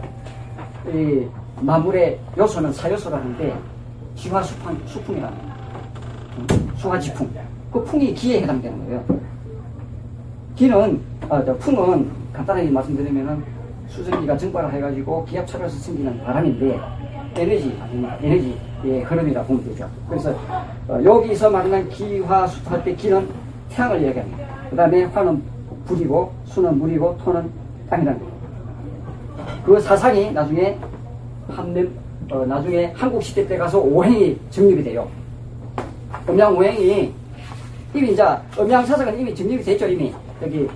이 0.87 1.25
마물의 1.61 2.19
요소는 2.37 2.71
사요소라는데 2.71 3.57
기화 4.15 4.41
수풍, 4.43 4.79
수풍이라는 4.85 5.37
거예요. 5.37 5.57
수화 6.77 6.99
지풍. 6.99 7.29
그 7.71 7.83
풍이 7.83 8.13
기에 8.13 8.41
해당되는 8.41 8.85
거예요. 8.85 9.03
기는, 10.55 11.01
아, 11.29 11.43
저 11.43 11.55
풍은 11.57 12.09
간단하게 12.33 12.69
말씀드리면은 12.69 13.43
수증기가 13.87 14.37
증발을 14.37 14.73
해가지고 14.73 15.25
기압차로서 15.25 15.77
생기는 15.79 16.23
바람인데 16.23 16.79
에너지 17.35 17.77
아닙니다. 17.81 18.17
에너지의 18.21 19.03
흐름이라 19.03 19.43
보면 19.43 19.63
되죠. 19.65 19.89
그래서 20.09 20.31
어, 20.87 20.99
여기서 21.03 21.49
말하는 21.49 21.87
기화 21.89 22.47
수할 22.47 22.83
때 22.83 22.93
기는 22.95 23.27
태양을 23.69 24.03
얘기합니다. 24.03 24.45
그 24.69 24.75
다음에 24.75 25.03
화는 25.05 25.41
불이고 25.85 26.31
수는 26.45 26.77
물이고 26.79 27.17
토는 27.23 27.49
땅이라는 27.89 28.19
거예요. 28.19 28.26
그 29.67 29.81
사상이 29.81 30.31
나중에 30.31 30.79
한림, 31.49 31.93
어, 32.31 32.45
나중에 32.45 32.93
한국 32.95 33.21
시대 33.21 33.45
때 33.45 33.57
가서 33.57 33.77
오행이 33.77 34.39
정립이 34.49 34.81
돼요. 34.81 35.09
음양 36.29 36.57
오행이 36.57 37.13
이미 37.93 38.11
이제 38.13 38.23
음양 38.57 38.85
사상은 38.85 39.19
이미 39.19 39.35
정립이 39.35 39.61
됐죠 39.61 39.85
이미 39.87 40.15
여기 40.41 40.69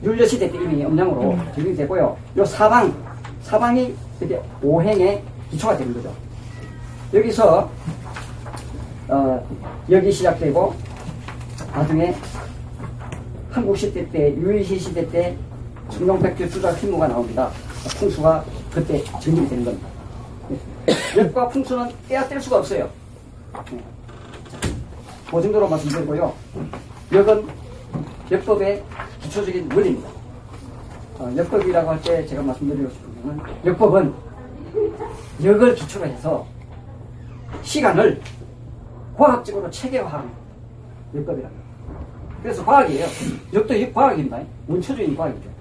율려 0.00 0.24
시대 0.24 0.48
때 0.48 0.56
이미 0.58 0.84
음양으로 0.84 1.36
정립이 1.56 1.74
됐고요. 1.74 2.16
요 2.36 2.44
사방 2.44 2.94
사방이 3.42 3.92
이렇게 4.20 4.40
오행의 4.62 5.20
기초가 5.50 5.76
되는 5.76 5.92
거죠. 5.92 6.14
여기서 7.12 7.68
어, 9.08 9.44
여기 9.90 10.12
시작되고 10.12 10.72
나중에 11.74 12.14
한국 13.50 13.76
시대 13.76 14.08
때 14.08 14.32
유일시 14.36 14.78
시대 14.78 15.04
때 15.10 15.36
청룡백주 15.90 16.48
주작 16.48 16.76
힘무가 16.76 17.08
나옵니다. 17.08 17.50
풍수가 17.90 18.44
그때 18.72 19.02
정립이 19.20 19.48
되는 19.48 19.64
겁니다. 19.64 19.88
역과 21.16 21.48
풍수는 21.48 21.90
떼어뗄 22.08 22.40
수가 22.40 22.58
없어요. 22.58 22.88
그 25.30 25.40
정도로 25.42 25.68
말씀드리고요. 25.68 26.32
역은 27.12 27.46
역법의 28.30 28.82
기초적인 29.22 29.70
원리입니다. 29.72 30.08
어, 31.18 31.32
역법이라고 31.36 31.90
할 31.90 32.00
때 32.02 32.26
제가 32.26 32.42
말씀드리고 32.42 32.90
싶은 32.90 33.22
것은 33.22 33.66
역법은 33.66 34.14
역을 35.44 35.74
기초로 35.74 36.06
해서 36.06 36.46
시간을 37.62 38.20
과학적으로 39.16 39.70
체계화하는 39.70 40.30
역법이랍니다. 41.14 41.62
그래서 42.42 42.64
과학이에요. 42.64 43.06
역도 43.52 43.74
이 43.74 43.92
과학입니다. 43.92 44.40
원초적인 44.66 45.16
과학이죠. 45.16 45.51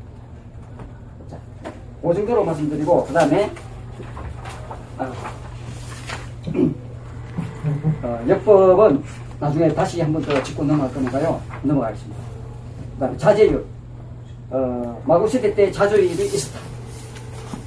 자, 2.02 2.08
그 2.08 2.14
정도로 2.16 2.44
말씀드리고, 2.44 3.06
그 3.06 3.14
다음에, 3.14 3.52
아, 4.98 5.12
어, 8.04 8.20
역법은 8.28 9.04
나중에 9.40 9.70
다시 9.74 10.02
한 10.02 10.12
번 10.14 10.22
더 10.24 10.42
짚고 10.44 10.64
넘어갈 10.64 10.94
거니까요. 10.94 11.42
넘어가겠습니다. 11.64 12.20
그 12.96 13.00
다음에 13.00 13.18
자제율. 13.18 13.66
어, 14.50 15.02
마구시대 15.06 15.54
때 15.56 15.72
자제율이 15.72 16.10
있었다. 16.12 16.60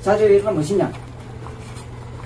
자제율은 0.03 0.53
무엇이냐? 0.55 0.93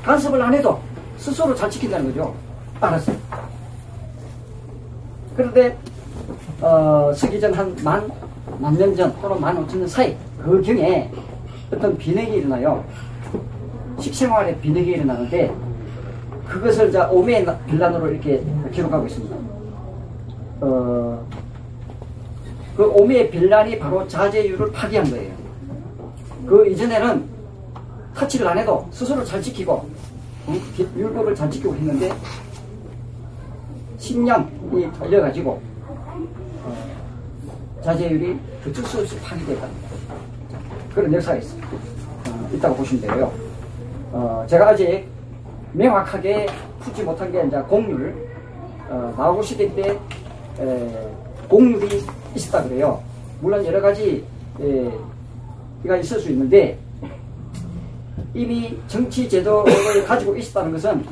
간섭을 0.02 0.40
안 0.42 0.52
해도 0.54 0.80
스스로 1.18 1.54
잘 1.54 1.70
지킨다는 1.70 2.06
거죠. 2.06 2.34
알았어요. 2.80 3.16
그런데 5.36 5.76
어, 6.60 7.12
서기 7.14 7.40
전 7.40 7.54
한 7.54 7.76
만, 7.84 8.10
만 8.58 8.74
년 8.76 8.94
전 8.96 9.14
또는 9.20 9.40
만 9.40 9.56
오천 9.58 9.78
년 9.80 9.88
사이 9.88 10.16
그 10.42 10.60
경에 10.62 11.10
어떤 11.72 11.96
비능이 11.96 12.36
일어나요. 12.38 12.84
식생활에 14.00 14.58
비능이 14.60 14.86
일어나는데 14.88 15.54
그것을 16.46 16.90
자 16.90 17.08
오메 17.10 17.44
빌란으로 17.66 18.10
이렇게 18.10 18.42
기록하고 18.72 19.06
있습니다. 19.06 19.36
어, 20.60 21.26
그 22.76 22.86
오메 22.90 23.30
빌란이 23.30 23.78
바로 23.78 24.06
자제율을 24.08 24.72
파기한 24.72 25.10
거예요. 25.10 25.32
그 26.46 26.66
이전에는 26.68 27.24
터치를 28.14 28.48
안 28.48 28.58
해도 28.58 28.86
스스로 28.90 29.22
잘 29.24 29.42
지키고 29.42 29.72
어? 29.72 30.54
율법을 30.96 31.34
잘 31.34 31.50
지키고 31.50 31.74
했는데 31.74 32.10
신념이 33.98 34.90
걸려가지고 34.98 35.60
어, 36.64 37.80
자제율이 37.82 38.38
어쩔 38.66 38.84
수 38.84 39.00
없이 39.00 39.20
파기됐답니다. 39.20 40.17
그런 40.94 41.12
역사가 41.12 41.38
있어요. 41.38 41.60
어, 42.28 42.50
있다고 42.54 42.76
보시면 42.76 43.02
되고요. 43.02 43.32
어, 44.12 44.44
제가 44.48 44.68
아직 44.70 45.06
명확하게 45.72 46.46
풀지 46.80 47.02
못한 47.02 47.30
게 47.30 47.44
이제 47.46 47.58
공률, 47.68 48.14
어, 48.88 49.14
마고 49.16 49.42
시대 49.42 49.72
때 49.74 49.98
에, 50.60 51.08
공률이 51.48 52.02
있었다 52.34 52.64
그래요. 52.64 53.02
물론 53.40 53.64
여러 53.64 53.80
가지 53.80 54.24
에, 54.60 54.90
가 55.86 55.96
있을 55.96 56.18
수 56.18 56.30
있는데 56.30 56.76
이미 58.34 58.76
정치 58.88 59.28
제도를 59.28 60.04
가지고 60.06 60.36
있었다는 60.36 60.72
것은 60.72 61.04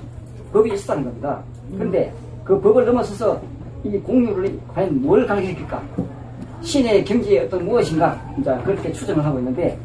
법이 0.52 0.72
있었다는 0.74 1.04
겁니다. 1.04 1.42
그런데 1.72 2.12
그 2.44 2.60
법을 2.60 2.84
넘어서서 2.86 3.40
이 3.84 3.98
공유를 3.98 4.58
과연 4.74 5.02
뭘 5.02 5.26
가르칠까? 5.26 5.82
신의 6.66 7.04
경지에 7.04 7.44
어떤 7.44 7.64
무엇인가? 7.64 8.20
이제 8.40 8.52
그렇게 8.64 8.92
추정을 8.92 9.24
하고 9.24 9.38
있는데 9.38 9.78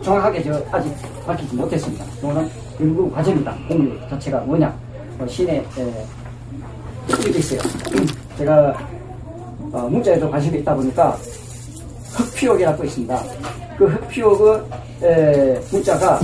정확하게 0.00 0.44
저 0.44 0.64
아직 0.70 0.94
밝히지 1.26 1.56
못했습니다. 1.56 2.04
이거는 2.18 2.48
연구 2.80 3.10
과정이다. 3.10 3.52
공유 3.66 3.98
자체가 4.08 4.38
뭐냐? 4.42 4.68
어, 5.18 5.26
에, 5.26 6.06
이렇게 7.08 7.38
있어요. 7.40 7.60
제가 8.38 8.72
어, 9.72 9.88
문자에도 9.90 10.30
관심이 10.30 10.60
있다 10.60 10.72
보니까 10.72 11.18
흑피옥이라고 12.12 12.84
있습니다. 12.84 13.22
그 13.76 13.86
흑피옥의 13.86 14.62
에, 15.02 15.60
문자가 15.72 16.20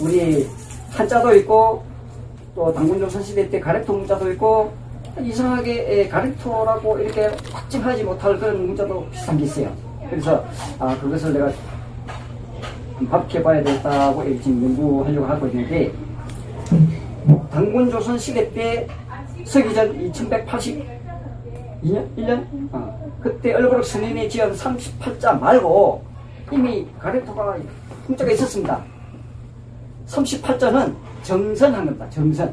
우리 0.00 0.48
한자도 0.90 1.32
있고 1.36 1.84
또 2.56 2.74
당군조선 2.74 3.22
시대 3.22 3.48
때 3.48 3.60
가래토 3.60 3.92
문자도 3.92 4.32
있고 4.32 4.72
이상하게 5.20 6.00
에, 6.02 6.08
가래토라고 6.08 6.98
이렇게 6.98 7.30
확증하지 7.52 8.04
못할 8.04 8.38
그런 8.38 8.66
문자도 8.66 9.08
비슷한 9.10 9.36
게 9.36 9.44
있어요. 9.44 9.72
그래서 10.08 10.44
아 10.78 10.96
그것을 10.98 11.32
내가 11.32 11.50
밝혀봐야 13.10 13.62
되겠다고 13.62 14.22
지금 14.40 14.64
연구하려고 14.64 15.26
하고 15.26 15.46
있는데 15.48 15.92
당군 17.50 17.90
조선 17.90 18.18
시대 18.18 18.50
때 18.52 18.86
서기전 19.44 20.12
2182년 20.12 20.86
1년 22.16 22.46
어, 22.72 23.12
그때 23.20 23.52
얼그럭 23.54 23.84
스님이 23.84 24.28
지은 24.28 24.52
38자 24.52 25.38
말고 25.38 26.02
이미 26.50 26.86
가래토가 26.98 27.56
문자가 28.06 28.30
있었습니다. 28.32 28.82
38자는 30.06 30.94
정선한 31.22 31.84
겁니다. 31.86 32.08
정선. 32.10 32.52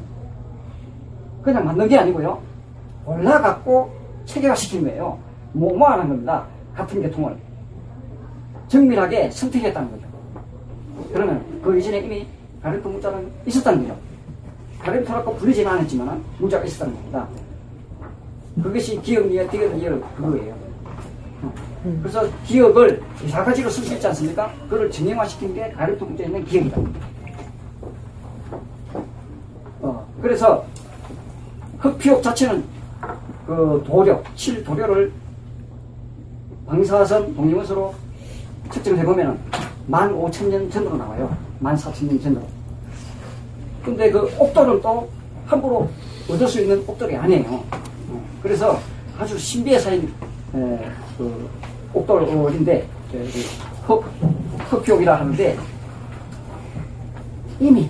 그냥 1.41 1.65
만든 1.65 1.87
게 1.87 1.97
아니고요. 1.97 2.48
올라갖고 3.05 3.91
체계화시킨 4.25 4.83
거예요. 4.83 5.19
모모하는 5.53 6.09
겁니다. 6.09 6.45
같은 6.75 7.01
계통을. 7.01 7.35
정밀하게 8.67 9.31
선택했다는 9.31 9.91
거죠. 9.91 10.03
그러면 11.11 11.61
그 11.63 11.77
이전에 11.77 11.99
이미 11.99 12.27
가래토 12.61 12.89
문자는 12.89 13.31
있었다는 13.45 13.87
거죠. 13.87 13.99
가래토라고 14.79 15.35
부르지는 15.35 15.71
않았지만 15.71 16.23
문자가 16.37 16.65
있었다는 16.65 16.93
겁니다. 16.95 17.27
그것이 18.61 19.01
기억이야, 19.01 19.47
기억이야, 19.49 19.99
그거예요. 20.15 20.55
그래서 22.01 22.27
기억을 22.45 23.01
여러 23.31 23.45
가지로 23.45 23.69
쓸 23.69 23.83
수 23.83 23.93
있지 23.93 24.05
않습니까? 24.07 24.51
그걸 24.69 24.91
정형화시킨 24.91 25.53
게 25.55 25.71
가래토 25.71 26.05
문자에 26.05 26.27
있는 26.27 26.43
기억이다. 26.43 26.81
어, 29.81 30.07
그래서 30.21 30.65
흑피옥 31.79 32.21
자체는 32.21 32.63
그 33.45 33.83
도료, 33.85 34.21
칠 34.35 34.63
도료를 34.63 35.11
방사선 36.67 37.35
동영원수로 37.35 37.93
측정을 38.71 38.99
해보면 38.99 39.39
15,000년 39.89 40.71
전으로 40.71 40.97
나와요. 40.97 41.35
14,000년 41.61 42.21
전으로. 42.21 42.43
근데 43.83 44.11
그 44.11 44.31
옥돌은 44.37 44.81
또 44.81 45.09
함부로 45.47 45.89
얻을 46.29 46.47
수 46.47 46.61
있는 46.61 46.83
옥돌이 46.85 47.15
아니에요. 47.15 47.49
어, 47.49 48.23
그래서 48.43 48.79
아주 49.17 49.37
신비에 49.37 49.79
쌓인 49.79 50.13
에, 50.53 50.91
그 51.17 51.49
옥돌인데 51.93 52.87
흑, 53.87 54.05
흑피옥이라 54.69 55.19
하는데 55.21 55.57
이미 57.59 57.89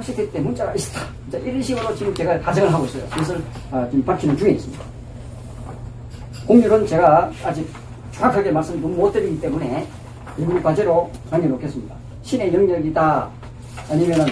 과거시대 0.00 0.30
때 0.30 0.40
문자가 0.40 0.74
있었다. 0.74 1.06
이런 1.38 1.62
식으로 1.62 1.94
지금 1.94 2.14
제가 2.14 2.40
가정을 2.40 2.72
하고 2.72 2.84
있어요. 2.86 3.06
그것을 3.10 3.42
아, 3.70 3.86
지금 3.88 4.04
밝히는 4.04 4.36
중에 4.36 4.50
있습니다. 4.52 4.84
공률은 6.46 6.86
제가 6.86 7.30
아직 7.44 7.68
정확하게 8.12 8.50
말씀 8.50 8.80
못 8.80 9.12
드리기 9.12 9.40
때문에 9.40 9.86
연구 10.38 10.60
과제로 10.62 11.10
남겨놓겠습니다. 11.30 11.94
신의 12.22 12.52
영역이다. 12.52 13.30
아니면은 13.90 14.26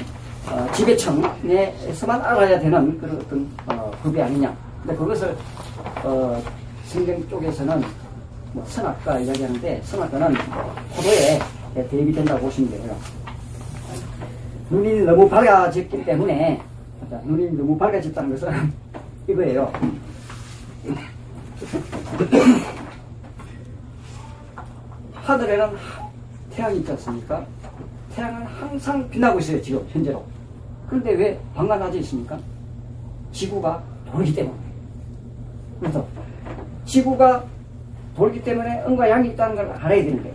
어, 0.50 0.66
지배청에서만 0.72 2.20
알아야 2.22 2.59
되는 2.59 2.98
그런 2.98 3.16
어떤 3.20 3.48
어, 3.66 3.90
법이 4.02 4.20
아니냐. 4.20 4.57
근데 4.83 4.96
그것을 4.96 5.37
어, 6.02 6.42
성경 6.87 7.28
쪽에서는 7.28 7.83
뭐 8.52 8.64
선악과 8.66 9.18
이야기하는데 9.20 9.83
선악과는 9.85 10.35
포도에 10.96 11.38
대비된다고 11.74 12.40
보시면 12.40 12.70
되고요. 12.70 13.17
눈이 14.70 15.02
너무 15.02 15.28
밝아졌기 15.28 16.04
때문에 16.04 16.61
눈이 17.24 17.52
너무 17.57 17.76
밝아졌다는 17.78 18.31
것은 18.31 18.72
이거예요. 19.28 19.72
하늘에는 25.14 25.70
태양이 26.50 26.78
있지 26.78 26.90
않습니까? 26.92 27.44
태양은 28.14 28.42
항상 28.46 29.09
빛나고 29.11 29.38
있어요, 29.38 29.61
지금, 29.62 29.87
현재로. 29.90 30.24
그런데 30.88 31.12
왜 31.12 31.38
방과 31.54 31.76
낮에 31.76 31.98
있습니까? 31.98 32.38
지구가 33.33 33.83
돌기 34.11 34.35
때문에. 34.35 34.57
그래서 35.81 36.07
지구가 36.87 37.44
돌기 38.16 38.42
때문에 38.42 38.85
음과 38.87 39.09
양이 39.11 39.28
있다는 39.31 39.54
걸 39.57 39.70
알아야 39.70 40.02
되는데 40.02 40.35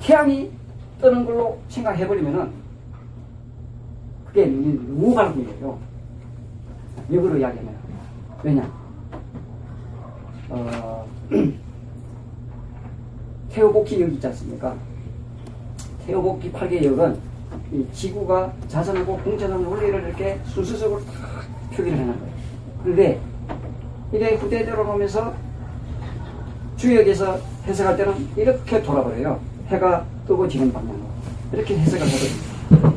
태양이 0.00 0.50
뜨는 1.00 1.24
걸로 1.24 1.58
생각해버리면은 1.68 2.50
그게 4.26 4.46
거예요. 5.46 5.78
역으로 7.12 7.38
이야기하면. 7.38 7.74
왜냐? 8.42 8.72
어, 10.50 11.06
태오복기 13.50 14.00
역 14.00 14.12
있지 14.12 14.26
않습니까? 14.28 14.76
태오복기 16.06 16.52
8개 16.52 16.84
역은 16.84 17.18
이 17.72 17.86
지구가 17.92 18.52
자전하고 18.68 19.18
공전하는 19.18 19.66
원리를 19.66 20.04
이렇게 20.04 20.38
순서적으로 20.44 21.04
다 21.04 21.12
표기를 21.72 21.98
해놓은 21.98 22.18
거예요. 22.18 22.34
그런데 22.82 23.20
이게 24.12 24.36
후대대로 24.36 24.84
보면서 24.84 25.34
주역에서 26.76 27.38
해석할 27.66 27.96
때는 27.96 28.28
이렇게 28.36 28.82
돌아버려요. 28.82 29.40
해가 29.68 30.06
뜨고 30.30 30.46
지는 30.46 30.72
방향으로. 30.72 31.00
이렇게 31.52 31.76
해석을 31.76 32.06
하거든요. 32.06 32.92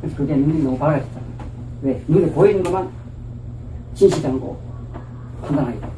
그래서 0.00 0.16
그게 0.16 0.36
눈이 0.36 0.62
너무 0.62 0.78
밝아졌다. 0.78 1.20
왜? 1.82 2.00
눈에 2.06 2.30
보이는 2.30 2.62
것만 2.62 2.88
진실한 3.94 4.38
거 4.38 4.56
판단하게 5.42 5.80
돼. 5.80 5.88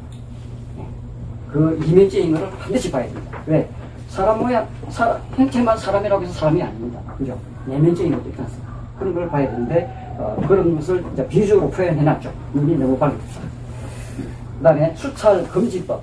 그 1.51 1.79
이면적인 1.85 2.31
것을 2.31 2.49
반드시 2.49 2.91
봐야 2.91 3.03
됩니다. 3.03 3.39
왜? 3.45 3.69
사람 4.09 4.39
모양, 4.39 4.67
사람, 4.89 5.21
형체만 5.35 5.77
사람이라고 5.77 6.23
해서 6.23 6.33
사람이 6.33 6.63
아닙니다. 6.63 6.99
그죠? 7.15 7.37
내면적인 7.67 8.15
것도 8.15 8.29
있지 8.29 8.41
않습니까? 8.41 8.73
그런 8.97 9.13
걸 9.13 9.29
봐야 9.29 9.47
되는데, 9.47 10.15
어, 10.17 10.35
그런 10.47 10.75
것을 10.75 11.05
이제 11.13 11.27
비주어로 11.27 11.69
표현해놨죠. 11.69 12.33
눈이 12.55 12.75
너무 12.77 12.97
듭니다. 12.97 13.23
그 14.57 14.63
다음에 14.63 14.95
수찰 14.95 15.47
금지법. 15.47 16.01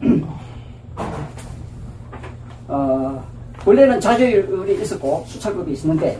어, 2.68 3.33
원래는 3.66 4.00
자조율이 4.00 4.82
있었고 4.82 5.24
수찰법이 5.26 5.72
있었는데 5.72 6.18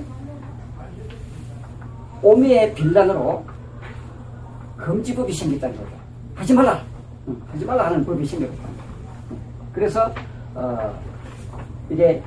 오미의 2.23 2.75
빌란으로 2.75 3.45
금지법이 4.79 5.33
생겼다는 5.33 5.77
거죠. 5.77 5.91
하지 6.35 6.55
말라. 6.55 6.83
응, 7.29 7.41
하지 7.53 7.65
말라 7.65 7.87
하는 7.87 8.05
법이 8.05 8.25
생겼다. 8.25 8.55
그래서 9.73 10.11
어, 10.55 10.99
이게 11.91 12.23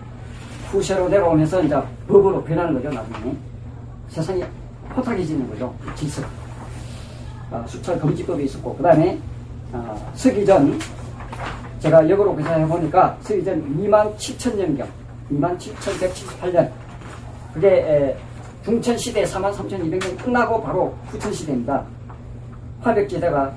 후세로 0.70 1.10
내려오면서 1.10 1.64
이제 1.64 1.76
법으로 2.08 2.44
변하는 2.44 2.74
거죠. 2.76 2.90
나중에 2.90 3.36
세상이 4.10 4.44
호탁해지는 4.96 5.50
거죠. 5.50 5.74
질서. 5.96 6.22
어, 7.50 7.64
수찰 7.68 8.00
금지법이 8.00 8.44
있었고 8.46 8.76
그 8.76 8.84
다음에 8.84 9.18
어, 9.72 10.12
서기 10.14 10.46
전 10.46 10.78
제가 11.80 12.08
역으로 12.10 12.36
계산해 12.36 12.68
보니까 12.68 13.18
서기 13.22 13.44
전 13.44 13.62
2만 13.78 14.16
7천 14.18 14.56
년경 14.58 14.88
2만 15.32 15.58
7,178년 15.58 16.72
그게 17.54 17.68
에, 17.68 18.18
중천시대 18.64 19.24
4만 19.24 19.54
3,200년 19.54 20.24
끝나고 20.24 20.62
바로 20.62 20.94
후천시대입니다. 21.08 21.86
화백지대가 22.82 23.54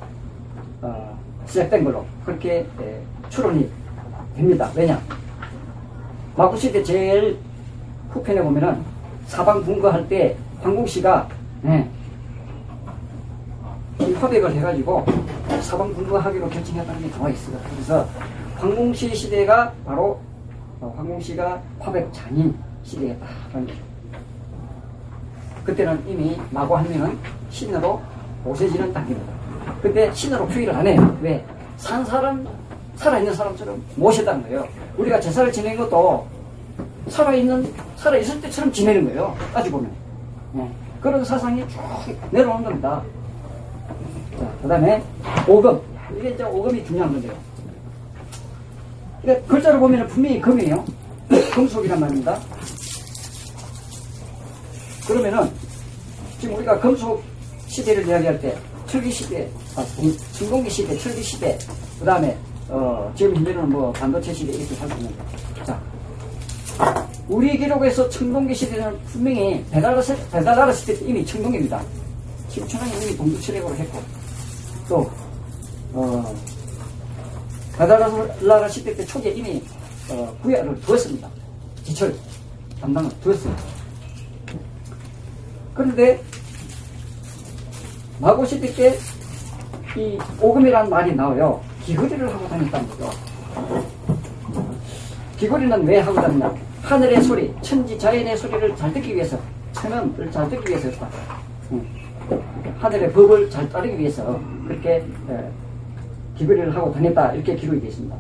어, 0.82 1.18
시작된 1.46 1.84
걸로 1.84 2.04
그렇게 2.24 2.66
에, 2.80 3.00
추론이 3.28 3.68
됩니다. 4.36 4.70
왜냐? 4.74 5.00
마구시대 6.36 6.82
제일 6.82 7.38
후편에 8.10 8.42
보면은 8.42 8.82
사방 9.26 9.62
분거할 9.62 10.08
때 10.08 10.36
황공씨가 10.62 11.28
네, 11.62 11.88
이 14.00 14.12
화백을 14.14 14.52
해가지고 14.54 15.04
사방 15.60 15.92
분거하기로 15.94 16.48
결정했다는 16.48 17.02
게 17.02 17.10
나와 17.10 17.28
있어요. 17.30 17.58
그래서 17.70 18.08
황공씨 18.56 19.14
시대가 19.14 19.72
바로 19.84 20.04
어, 20.12 20.29
황공씨가 20.80 21.60
화백 21.78 22.12
장인 22.12 22.56
시대였다라는 22.82 23.66
거죠. 23.66 23.78
그때는 25.64 26.02
이미 26.08 26.40
마고 26.50 26.76
하면은 26.76 27.18
신으로 27.50 28.00
오세지는 28.44 28.92
단계입니다. 28.92 29.32
근데 29.82 30.12
신으로 30.12 30.46
표기를 30.46 30.74
안 30.74 30.86
해요. 30.86 31.18
왜? 31.20 31.44
산 31.76 32.04
사람, 32.04 32.46
살아있는 32.96 33.34
사람처럼 33.34 33.82
모셨다는 33.96 34.42
거예요. 34.42 34.66
우리가 34.96 35.20
제사를 35.20 35.50
지내는 35.52 35.78
것도 35.78 36.26
살아있는, 37.08 37.72
살아있을 37.96 38.40
때처럼 38.40 38.72
지내는 38.72 39.04
거예요. 39.06 39.36
따지고 39.52 39.78
보면. 39.78 39.92
네. 40.52 40.70
그런 41.00 41.24
사상이 41.24 41.66
쭉 41.68 41.78
내려오는 42.30 42.64
겁니다. 42.64 43.02
자, 44.38 44.46
그 44.62 44.68
다음에 44.68 45.02
오금. 45.48 45.80
이게 46.18 46.30
이제 46.30 46.42
오금이 46.42 46.84
중요한 46.84 47.12
건데요. 47.12 47.32
그러니까 49.22 49.46
글자로 49.46 49.80
보면 49.80 50.06
분명히 50.08 50.40
금이에요. 50.40 50.84
금속이란 51.54 52.00
말입니다. 52.00 52.40
그러면은 55.06 55.50
지금 56.40 56.56
우리가 56.56 56.78
금속 56.80 57.22
시대를 57.66 58.06
이야기할 58.06 58.40
때 58.40 58.56
철기 58.86 59.10
시대, 59.10 59.48
아, 59.76 59.84
중공기 60.32 60.70
시대, 60.70 60.96
철기 60.98 61.22
시대, 61.22 61.58
그 61.98 62.04
다음에 62.04 62.36
어, 62.68 63.12
지금 63.16 63.36
현재는 63.36 63.68
뭐 63.68 63.92
반도체 63.92 64.32
시대 64.32 64.52
이렇게 64.52 64.74
살고 64.74 64.94
있는데, 64.96 65.16
자, 65.64 65.80
우리 67.28 67.56
기록에서 67.58 68.08
청동기 68.08 68.54
시대는 68.54 68.96
분명히 69.06 69.64
배달라 69.70 70.00
배달나라 70.32 70.72
시대 70.72 70.94
때 70.94 71.04
이미 71.04 71.24
청동기입니다. 71.26 71.82
김천왕이 72.48 72.92
이미 73.02 73.16
동두철액으로 73.16 73.74
했고, 73.76 74.02
또 74.88 75.10
어, 75.92 76.34
배달나라 77.80 78.68
시대 78.68 78.94
때 78.94 79.04
초기에 79.04 79.32
이미 79.32 79.62
어, 80.10 80.36
구야를 80.42 80.78
두었습니다. 80.82 81.28
지철 81.82 82.14
담당을 82.80 83.10
두었어요. 83.22 83.56
그런데 85.74 86.22
마고 88.20 88.44
시대 88.44 88.72
때 88.74 88.98
이 89.96 90.18
오금이라는 90.40 90.88
말이 90.88 91.14
나와요. 91.14 91.60
귀걸이를 91.84 92.32
하고 92.32 92.48
다녔다는 92.48 92.88
거죠. 92.90 93.10
귀걸이는 95.38 95.84
왜 95.84 95.98
하고 95.98 96.14
다녔냐? 96.14 96.54
하늘의 96.82 97.22
소리, 97.22 97.52
천지 97.60 97.98
자연의 97.98 98.36
소리를 98.36 98.76
잘 98.76 98.92
듣기 98.92 99.14
위해서, 99.14 99.38
천원을 99.72 100.30
잘 100.30 100.48
듣기 100.48 100.70
위해서였다. 100.70 101.08
응. 101.72 101.84
하늘의 102.78 103.12
법을 103.12 103.50
잘 103.50 103.68
따르기 103.68 103.98
위해서 103.98 104.40
그렇게 104.66 105.04
에, 105.28 105.50
귀걸이를 106.40 106.74
하고 106.74 106.90
다녔다 106.92 107.32
이렇게 107.34 107.54
기록이 107.54 107.80
되어 107.80 107.90
있습니다. 107.90 108.16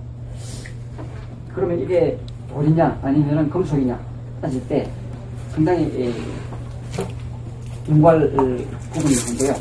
그러면 1.54 1.80
이게 1.80 2.18
돌이냐 2.52 2.98
아니면 3.02 3.48
금속이냐 3.48 3.98
따질 4.42 4.68
때 4.68 4.88
상당히 5.52 5.84
에, 5.84 6.12
인괄 7.88 8.30
부분이 8.92 9.14
있는데요. 9.14 9.54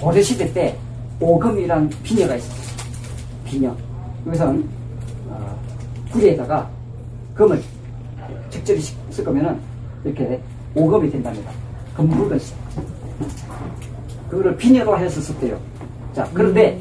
고려시대 0.00 0.52
때 0.52 0.76
오금이란 1.18 1.90
비녀가 2.02 2.36
있었어요. 2.36 2.86
비녀. 3.44 3.76
여기서는 4.26 4.68
어, 5.28 5.58
구리에다가 6.12 6.70
금을 7.34 7.60
적절히 8.50 8.80
섞으면은 9.10 9.58
이렇게 10.04 10.40
오금이 10.74 11.10
된답니다. 11.10 11.50
금붉은 11.96 12.38
색. 12.38 12.56
그거를 14.30 14.56
비녀로 14.56 14.96
해서 14.96 15.20
썼대요. 15.20 15.58
자, 16.14 16.28
그런데 16.32 16.80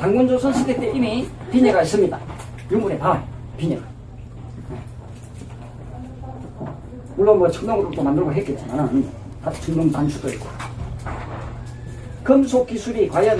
당군조선 0.00 0.52
시대 0.52 0.78
때 0.78 0.90
이미 0.92 1.28
비녀가 1.50 1.82
있습니다. 1.82 2.18
유물에 2.70 2.96
나와요. 2.96 3.22
비녀. 3.56 3.78
물론 7.16 7.38
뭐 7.38 7.48
청동으로 7.50 7.90
또 7.92 8.02
만들고 8.02 8.32
했겠지만은 8.32 9.08
청동 9.62 9.90
단수도 9.90 10.28
있고. 10.30 10.46
금속 12.22 12.66
기술이 12.66 13.08
과연 13.08 13.38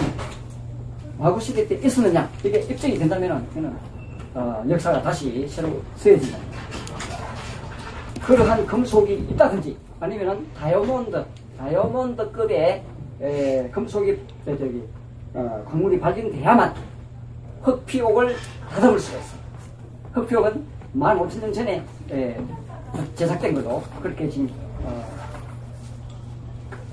와구 1.18 1.40
시대 1.40 1.66
때 1.66 1.74
있었느냐 1.76 2.28
이게 2.44 2.60
입증이 2.60 2.98
된다면은 2.98 3.46
저는 3.54 3.72
어, 4.34 4.64
역사가 4.68 5.00
다시 5.02 5.46
새로 5.48 5.80
쓰여진다. 5.96 6.38
그러한 8.26 8.66
금속이 8.66 9.28
있다든지 9.30 9.76
아니면은 10.00 10.46
다이아몬드 10.54 11.24
다이아몬드급의 11.58 12.82
에, 13.20 13.68
금속이 13.70 14.18
저기 14.44 14.82
어, 15.34 15.64
광물이 15.68 15.98
발견돼야만 15.98 16.72
흑피옥을 17.62 18.36
다듬을 18.70 18.98
수가 18.98 19.18
있어요. 19.18 19.40
흑피옥은 20.12 20.64
15,000년 20.96 21.52
전에 21.52 21.82
에, 22.10 22.40
제작된 23.16 23.54
걸로 23.54 23.82
그렇게 24.00 24.28
지금 24.28 24.48
어, 24.84 25.04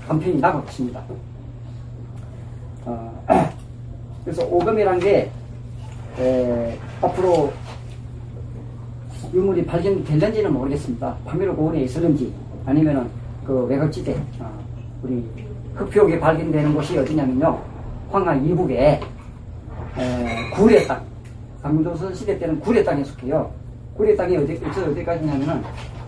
간편이 0.08 0.40
나고 0.40 0.58
있습니다. 0.68 1.04
어, 2.86 3.24
그래서 4.24 4.44
오금이란 4.44 4.98
게 4.98 5.30
에, 6.18 6.78
앞으로 7.00 7.52
유물이 9.32 9.64
발견될는지는 9.64 10.52
모르겠습니다. 10.52 11.16
파미로 11.24 11.54
고원에 11.54 11.82
있을는지 11.82 12.34
아니면은 12.66 13.08
그 13.46 13.66
외곽지대 13.66 14.20
어, 14.40 14.50
우리 15.04 15.24
흑표옥이 15.76 16.18
발견되는 16.18 16.74
곳이 16.74 16.98
어디냐면요 16.98 17.71
황하 18.12 18.34
이북에 18.34 19.00
에, 19.98 20.50
구례 20.54 20.86
땅 20.86 21.02
강조선 21.62 22.14
시대 22.14 22.38
때는 22.38 22.60
구례 22.60 22.84
땅에 22.84 23.02
속해요. 23.02 23.50
구례 23.96 24.14
땅이 24.14 24.36
어디 24.36 24.60
어디까지냐면은 24.62 25.62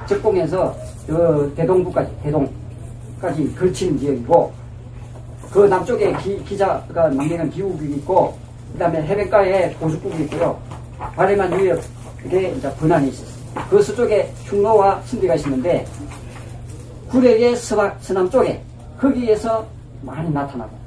적공에서 0.06 0.76
저 1.06 1.50
대동부까지 1.54 2.10
대동까지 2.22 3.54
걸친 3.54 3.98
지역이고 3.98 4.52
그 5.50 5.60
남쪽에 5.60 6.14
기, 6.16 6.58
자가 6.58 7.08
남기는 7.08 7.48
기후국이 7.48 7.94
있고 7.96 8.36
그 8.72 8.78
다음에 8.78 9.00
해변가에 9.02 9.72
고속국이 9.74 10.24
있고요. 10.24 10.60
바레만 10.98 11.58
유역 11.58 11.80
이게 12.26 12.50
이제 12.50 12.70
분한이 12.74 13.08
있었어요. 13.08 13.34
그 13.70 13.80
서쪽에 13.80 14.30
흉노와 14.44 15.00
순비가 15.02 15.36
있었는데 15.36 15.86
구례의 17.08 17.56
서bắc 17.56 17.96
서남 18.00 18.28
쪽에 18.28 18.60
거기에서 19.00 19.64
많이 20.02 20.28
나타나고 20.30 20.83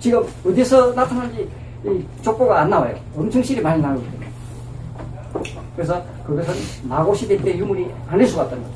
지금 0.00 0.26
어디서 0.44 0.94
나타나는지 0.94 1.48
이 1.84 2.04
족보가 2.22 2.62
안 2.62 2.70
나와요. 2.70 2.96
엄청 3.16 3.42
실이 3.42 3.60
많이 3.60 3.80
나오거든요. 3.80 4.28
그래서 5.76 6.02
그것은 6.26 6.54
마고 6.84 7.14
시대 7.14 7.36
때 7.36 7.56
유물이 7.56 7.88
아닐 8.08 8.26
수가 8.26 8.42
없다는 8.42 8.64
거죠. 8.64 8.74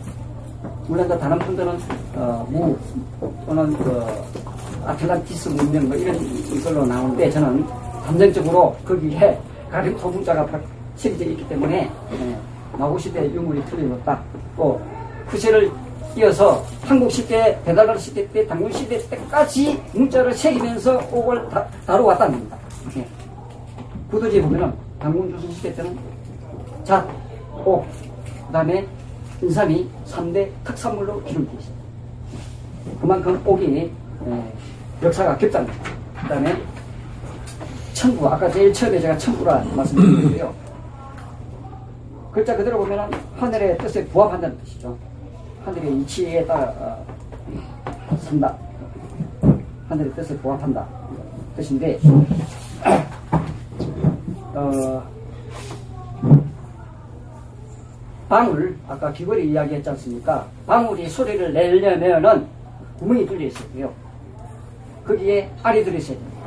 물론 0.87 1.09
다른 1.09 1.39
분들은 1.39 1.79
어, 2.15 2.47
무 2.49 2.77
또는 3.47 3.77
그 3.79 4.07
아틀란티스 4.87 5.49
문명 5.49 5.89
뭐 5.89 5.97
이런 5.97 6.15
이걸로 6.17 6.85
나오는데 6.85 7.31
저는 7.31 7.67
감정적으로 8.05 8.77
거기에 8.85 9.39
가령 9.71 9.99
소문자가 9.99 10.47
실리되어 10.97 11.29
있기 11.31 11.49
때문에 11.49 11.91
예, 12.13 12.39
마고 12.77 12.99
시대 12.99 13.25
유물이 13.25 13.65
틀림없다. 13.65 14.23
또 14.57 14.81
후세를 15.29 15.71
이어서 16.17 16.65
한국 16.83 17.11
시대, 17.11 17.61
배달가루 17.65 17.99
시대 17.99 18.29
때, 18.31 18.47
당군 18.47 18.73
시대 18.73 18.99
때까지 19.09 19.83
문자를 19.93 20.33
새기면서 20.33 21.09
옥을 21.11 21.49
다, 21.49 21.67
다뤄왔다는 21.87 22.39
겁니다. 22.39 22.59
예. 22.97 23.07
구도지에 24.11 24.41
보면은 24.43 24.73
당군 25.01 25.31
조선 25.33 25.51
시대 25.51 25.75
때는 25.75 25.99
잣, 26.85 27.05
옥, 27.65 27.85
그 28.47 28.53
다음에 28.53 28.87
인삼이 29.43 29.89
3대 30.07 30.49
특산물로 30.63 31.25
기록되어 31.25 31.59
있습니다. 31.59 31.85
그만큼 33.01 33.43
옥이 33.45 33.91
예, 34.27 34.53
역사가 35.03 35.37
깊답니다. 35.37 35.75
그 36.23 36.29
다음에 36.29 36.63
천구, 37.93 38.29
아까 38.29 38.49
제일 38.51 38.73
처음에 38.73 39.01
제가 39.01 39.19
천구라 39.19 39.65
말씀드렸는데요. 39.75 40.55
글자 42.31 42.57
그대로 42.57 42.79
보면 42.79 43.11
하늘의 43.37 43.79
뜻에 43.79 44.05
부합한다는 44.07 44.57
뜻이죠. 44.59 44.97
하늘의 45.65 46.01
이치에 46.01 46.45
따라 46.45 46.67
어, 46.79 47.07
산다. 48.19 48.55
하늘의 49.89 50.13
뜻에 50.13 50.37
부합한다. 50.39 50.87
뜻인데, 51.57 51.99
어, 54.55 55.03
방울, 58.29 58.77
아까 58.89 59.13
귀걸이 59.13 59.51
이야기 59.51 59.75
했지 59.75 59.89
않습니까? 59.91 60.47
방울이 60.67 61.09
소리를 61.09 61.53
내려면은 61.53 62.47
구멍이 62.99 63.27
뚫려 63.27 63.47
있어요. 63.47 63.93
거기에 65.07 65.51
알이 65.63 65.85
들어있어야 65.85 66.17
됩니다. 66.19 66.41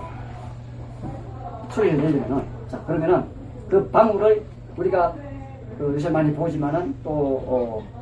소리를 1.70 1.98
내려면은. 1.98 2.44
자, 2.70 2.80
그러면은 2.86 3.24
그 3.70 3.90
방울을 3.90 4.44
우리가 4.76 5.16
그 5.78 5.94
요새 5.94 6.10
많이 6.10 6.34
보지만은 6.34 6.94
또, 7.04 7.10
어, 7.12 7.97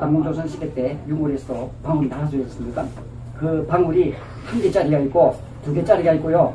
당문조선 0.00 0.48
시대 0.48 0.72
때 0.72 0.98
유물에서 1.06 1.70
방울이 1.82 2.08
나눠져 2.08 2.38
있습니까? 2.38 2.86
그 3.38 3.64
방울이 3.66 4.14
한 4.46 4.60
개짜리가 4.60 4.98
있고, 5.00 5.36
두 5.62 5.72
개짜리가 5.74 6.14
있고요, 6.14 6.54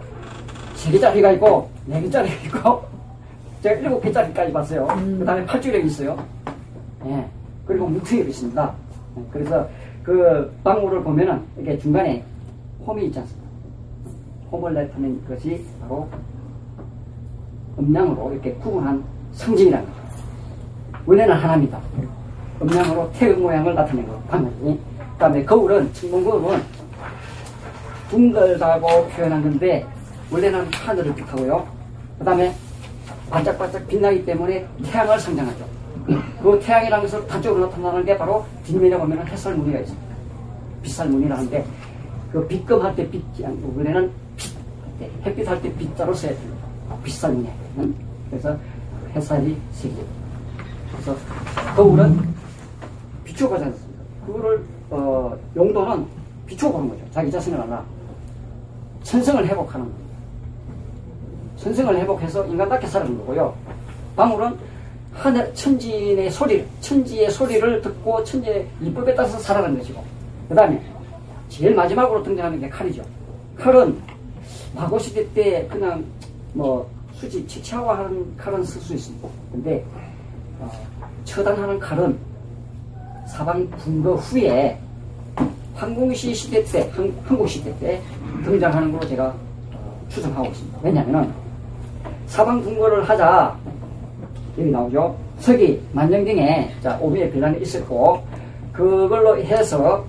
세 0.73 0.91
개짜리가 0.91 1.31
있고, 1.34 1.69
네 1.86 2.01
개짜리가 2.01 2.36
있고, 2.47 2.84
제가 3.62 3.75
일곱 3.79 4.01
개짜리까지 4.01 4.51
봤어요. 4.51 4.88
음. 4.97 5.19
그 5.19 5.25
다음에 5.25 5.45
팔줄력이 5.45 5.88
있어요. 5.88 6.17
예. 7.05 7.25
그리고 7.65 7.88
뭉퉁이가 7.88 8.29
있습니다. 8.29 8.73
예, 9.17 9.21
그래서 9.31 9.67
그 10.03 10.51
방울을 10.63 11.03
보면은 11.03 11.41
이게 11.60 11.77
중간에 11.77 12.23
홈이 12.86 13.05
있지 13.08 13.19
않습니까? 13.19 13.49
홈을 14.51 14.73
나타내는 14.73 15.25
것이 15.27 15.65
바로 15.81 16.08
음량으로 17.79 18.34
이렇게 18.34 18.53
구분한 18.53 19.03
상징이라는 19.34 19.86
거죠. 19.86 19.99
원래는 21.08 21.36
하나입니다. 21.36 21.79
음량으로 22.62 23.12
태의 23.13 23.36
모양을 23.36 23.76
나타낸 23.76 24.08
거, 24.08 24.18
방울이. 24.30 24.80
그 24.98 25.20
다음에 25.20 25.44
거울은, 25.44 25.91
청봉거울은 25.94 26.62
둥글다고 28.10 29.08
표현한 29.08 29.41
건데, 29.44 29.86
원래는 30.32 30.72
하늘을 30.74 31.15
뜻하고요. 31.15 31.68
그 32.20 32.26
다음에 32.26 32.54
반짝반짝 33.30 33.88
빛나기 33.88 34.26
때문에 34.26 34.68
태양을 34.84 35.20
상징하죠. 35.20 35.65
그 36.41 36.60
태양이라는 36.63 37.04
것을 37.04 37.28
단적으로 37.28 37.65
나타나는 37.65 38.06
게 38.06 38.18
바로 38.18 38.46
뒷면에 38.65 38.98
보면 38.98 39.26
햇살 39.28 39.56
무늬가 39.56 39.80
있습니다. 39.80 40.15
빛살 40.84 41.10
무늬라는데, 41.10 41.65
그 42.32 42.48
빛금 42.48 42.82
할 42.82 42.96
때 42.96 43.10
빛이 43.10 43.46
아니고, 43.46 43.74
원래는 43.76 44.12
빛, 44.38 44.54
네, 45.00 45.10
햇빛 45.26 45.48
할 45.48 45.62
때 45.62 45.74
빛자로 45.76 46.13
써야 46.13 46.32
됩니다. 46.32 46.65
빛살 47.04 47.32
무늬. 47.34 47.50
음? 47.78 47.96
그래서 48.30 48.56
햇살이 49.15 49.58
세개 49.72 49.96
그래서 50.91 51.15
거울은 51.76 52.20
비추어 53.36 53.50
가지 53.50 53.65
않습니까? 53.65 54.04
그거를, 54.26 54.65
어, 54.89 55.38
용도는 55.56 56.06
비추어 56.45 56.71
보는 56.71 56.89
거죠. 56.89 57.02
자기 57.12 57.30
자신을 57.30 57.60
알아. 57.62 57.84
천성을 59.04 59.45
회복하는 59.45 59.86
거예요. 59.86 60.06
천성을 61.58 61.98
회복해서 61.98 62.45
인간답게 62.45 62.88
살아가는 62.88 63.17
거고요. 63.19 63.54
방울은 64.15 64.58
하늘, 65.13 65.54
천지의 65.54 66.32
소리를, 66.32 66.65
천지의 66.80 67.30
소리를 67.30 67.82
듣고 67.82 68.24
천지의 68.24 68.67
이법에 68.82 69.13
따라서 69.13 69.38
살아가는 69.38 69.78
것이고, 69.78 70.02
그 70.48 70.56
다음에 70.56 70.82
제일 71.50 71.76
마지막으로 71.76 72.24
등장하는 72.24 72.60
게 72.60 72.69
칼이죠. 72.69 73.04
칼은 73.58 73.98
마고시대 74.74 75.34
때 75.34 75.67
그냥 75.69 76.04
뭐 76.54 76.89
수지 77.13 77.45
치치화하는 77.48 78.36
칼은 78.38 78.63
쓸 78.63 78.82
수 78.82 78.93
있습니다. 78.93 79.28
근데 79.52 79.86
어, 80.60 80.69
처단하는 81.24 81.80
칼은 81.80 82.17
사방 83.25 83.69
분거 83.71 84.15
후에 84.15 84.77
황궁시 85.73 86.33
시대 86.33 86.63
때, 86.63 86.89
한, 86.93 87.13
한국 87.25 87.47
시대 87.47 87.77
때 87.79 88.01
등장하는 88.43 88.91
걸로 88.91 89.05
제가 89.07 89.35
어, 89.73 90.05
추정하고 90.09 90.47
있습니다. 90.47 90.79
왜냐하면 90.81 91.33
사방 92.27 92.61
분거를 92.61 93.03
하자 93.03 93.57
여기 94.57 94.69
나오죠. 94.69 95.15
서기 95.39 95.81
만정경에 95.91 96.71
자 96.81 96.97
오미의 97.01 97.31
빌란이 97.31 97.61
있었고 97.61 98.23
그걸로 98.71 99.38
해서 99.38 100.05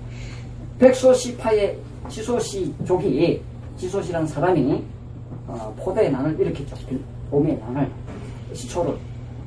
백소시파의 0.79 1.77
지소시 2.07 2.73
족이 2.85 3.41
지소시라는 3.77 4.27
사람이 4.27 4.83
어, 5.47 5.73
포대의 5.77 6.11
난을 6.11 6.39
일으켰죠. 6.39 6.75
오미의 7.31 7.59
난을 7.59 7.89
시초를 8.53 8.95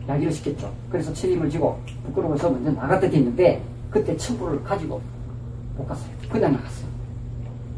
야기를 0.08 0.32
시켰죠. 0.32 0.70
그래서 0.90 1.12
책임을 1.14 1.48
지고 1.48 1.78
부끄러워서 2.10 2.50
먼저 2.50 2.70
나갔다 2.72 3.06
했는데 3.06 3.62
그때 3.90 4.16
첨부를 4.16 4.62
가지고 4.62 5.00
못 5.76 5.86
갔어요. 5.86 6.10
그냥 6.30 6.52
나갔어요. 6.52 6.88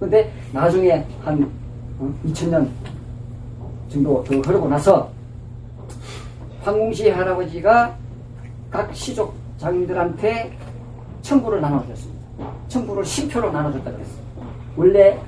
근데 0.00 0.32
나중에 0.52 1.06
한 1.22 1.50
어, 1.98 2.12
2000년 2.26 2.68
정도 3.88 4.24
더 4.24 4.36
흐르고 4.40 4.68
나서 4.68 5.10
황궁시 6.62 7.10
할아버지가 7.10 7.96
각 8.70 8.94
시족 8.94 9.34
장인들한테 9.58 10.56
첨부를 11.22 11.60
나눠줬습니다. 11.60 12.22
첨부를 12.68 13.04
10표로 13.04 13.52
나눠줬다 13.52 13.92
그랬어요. 13.92 14.22
원래 14.76 15.18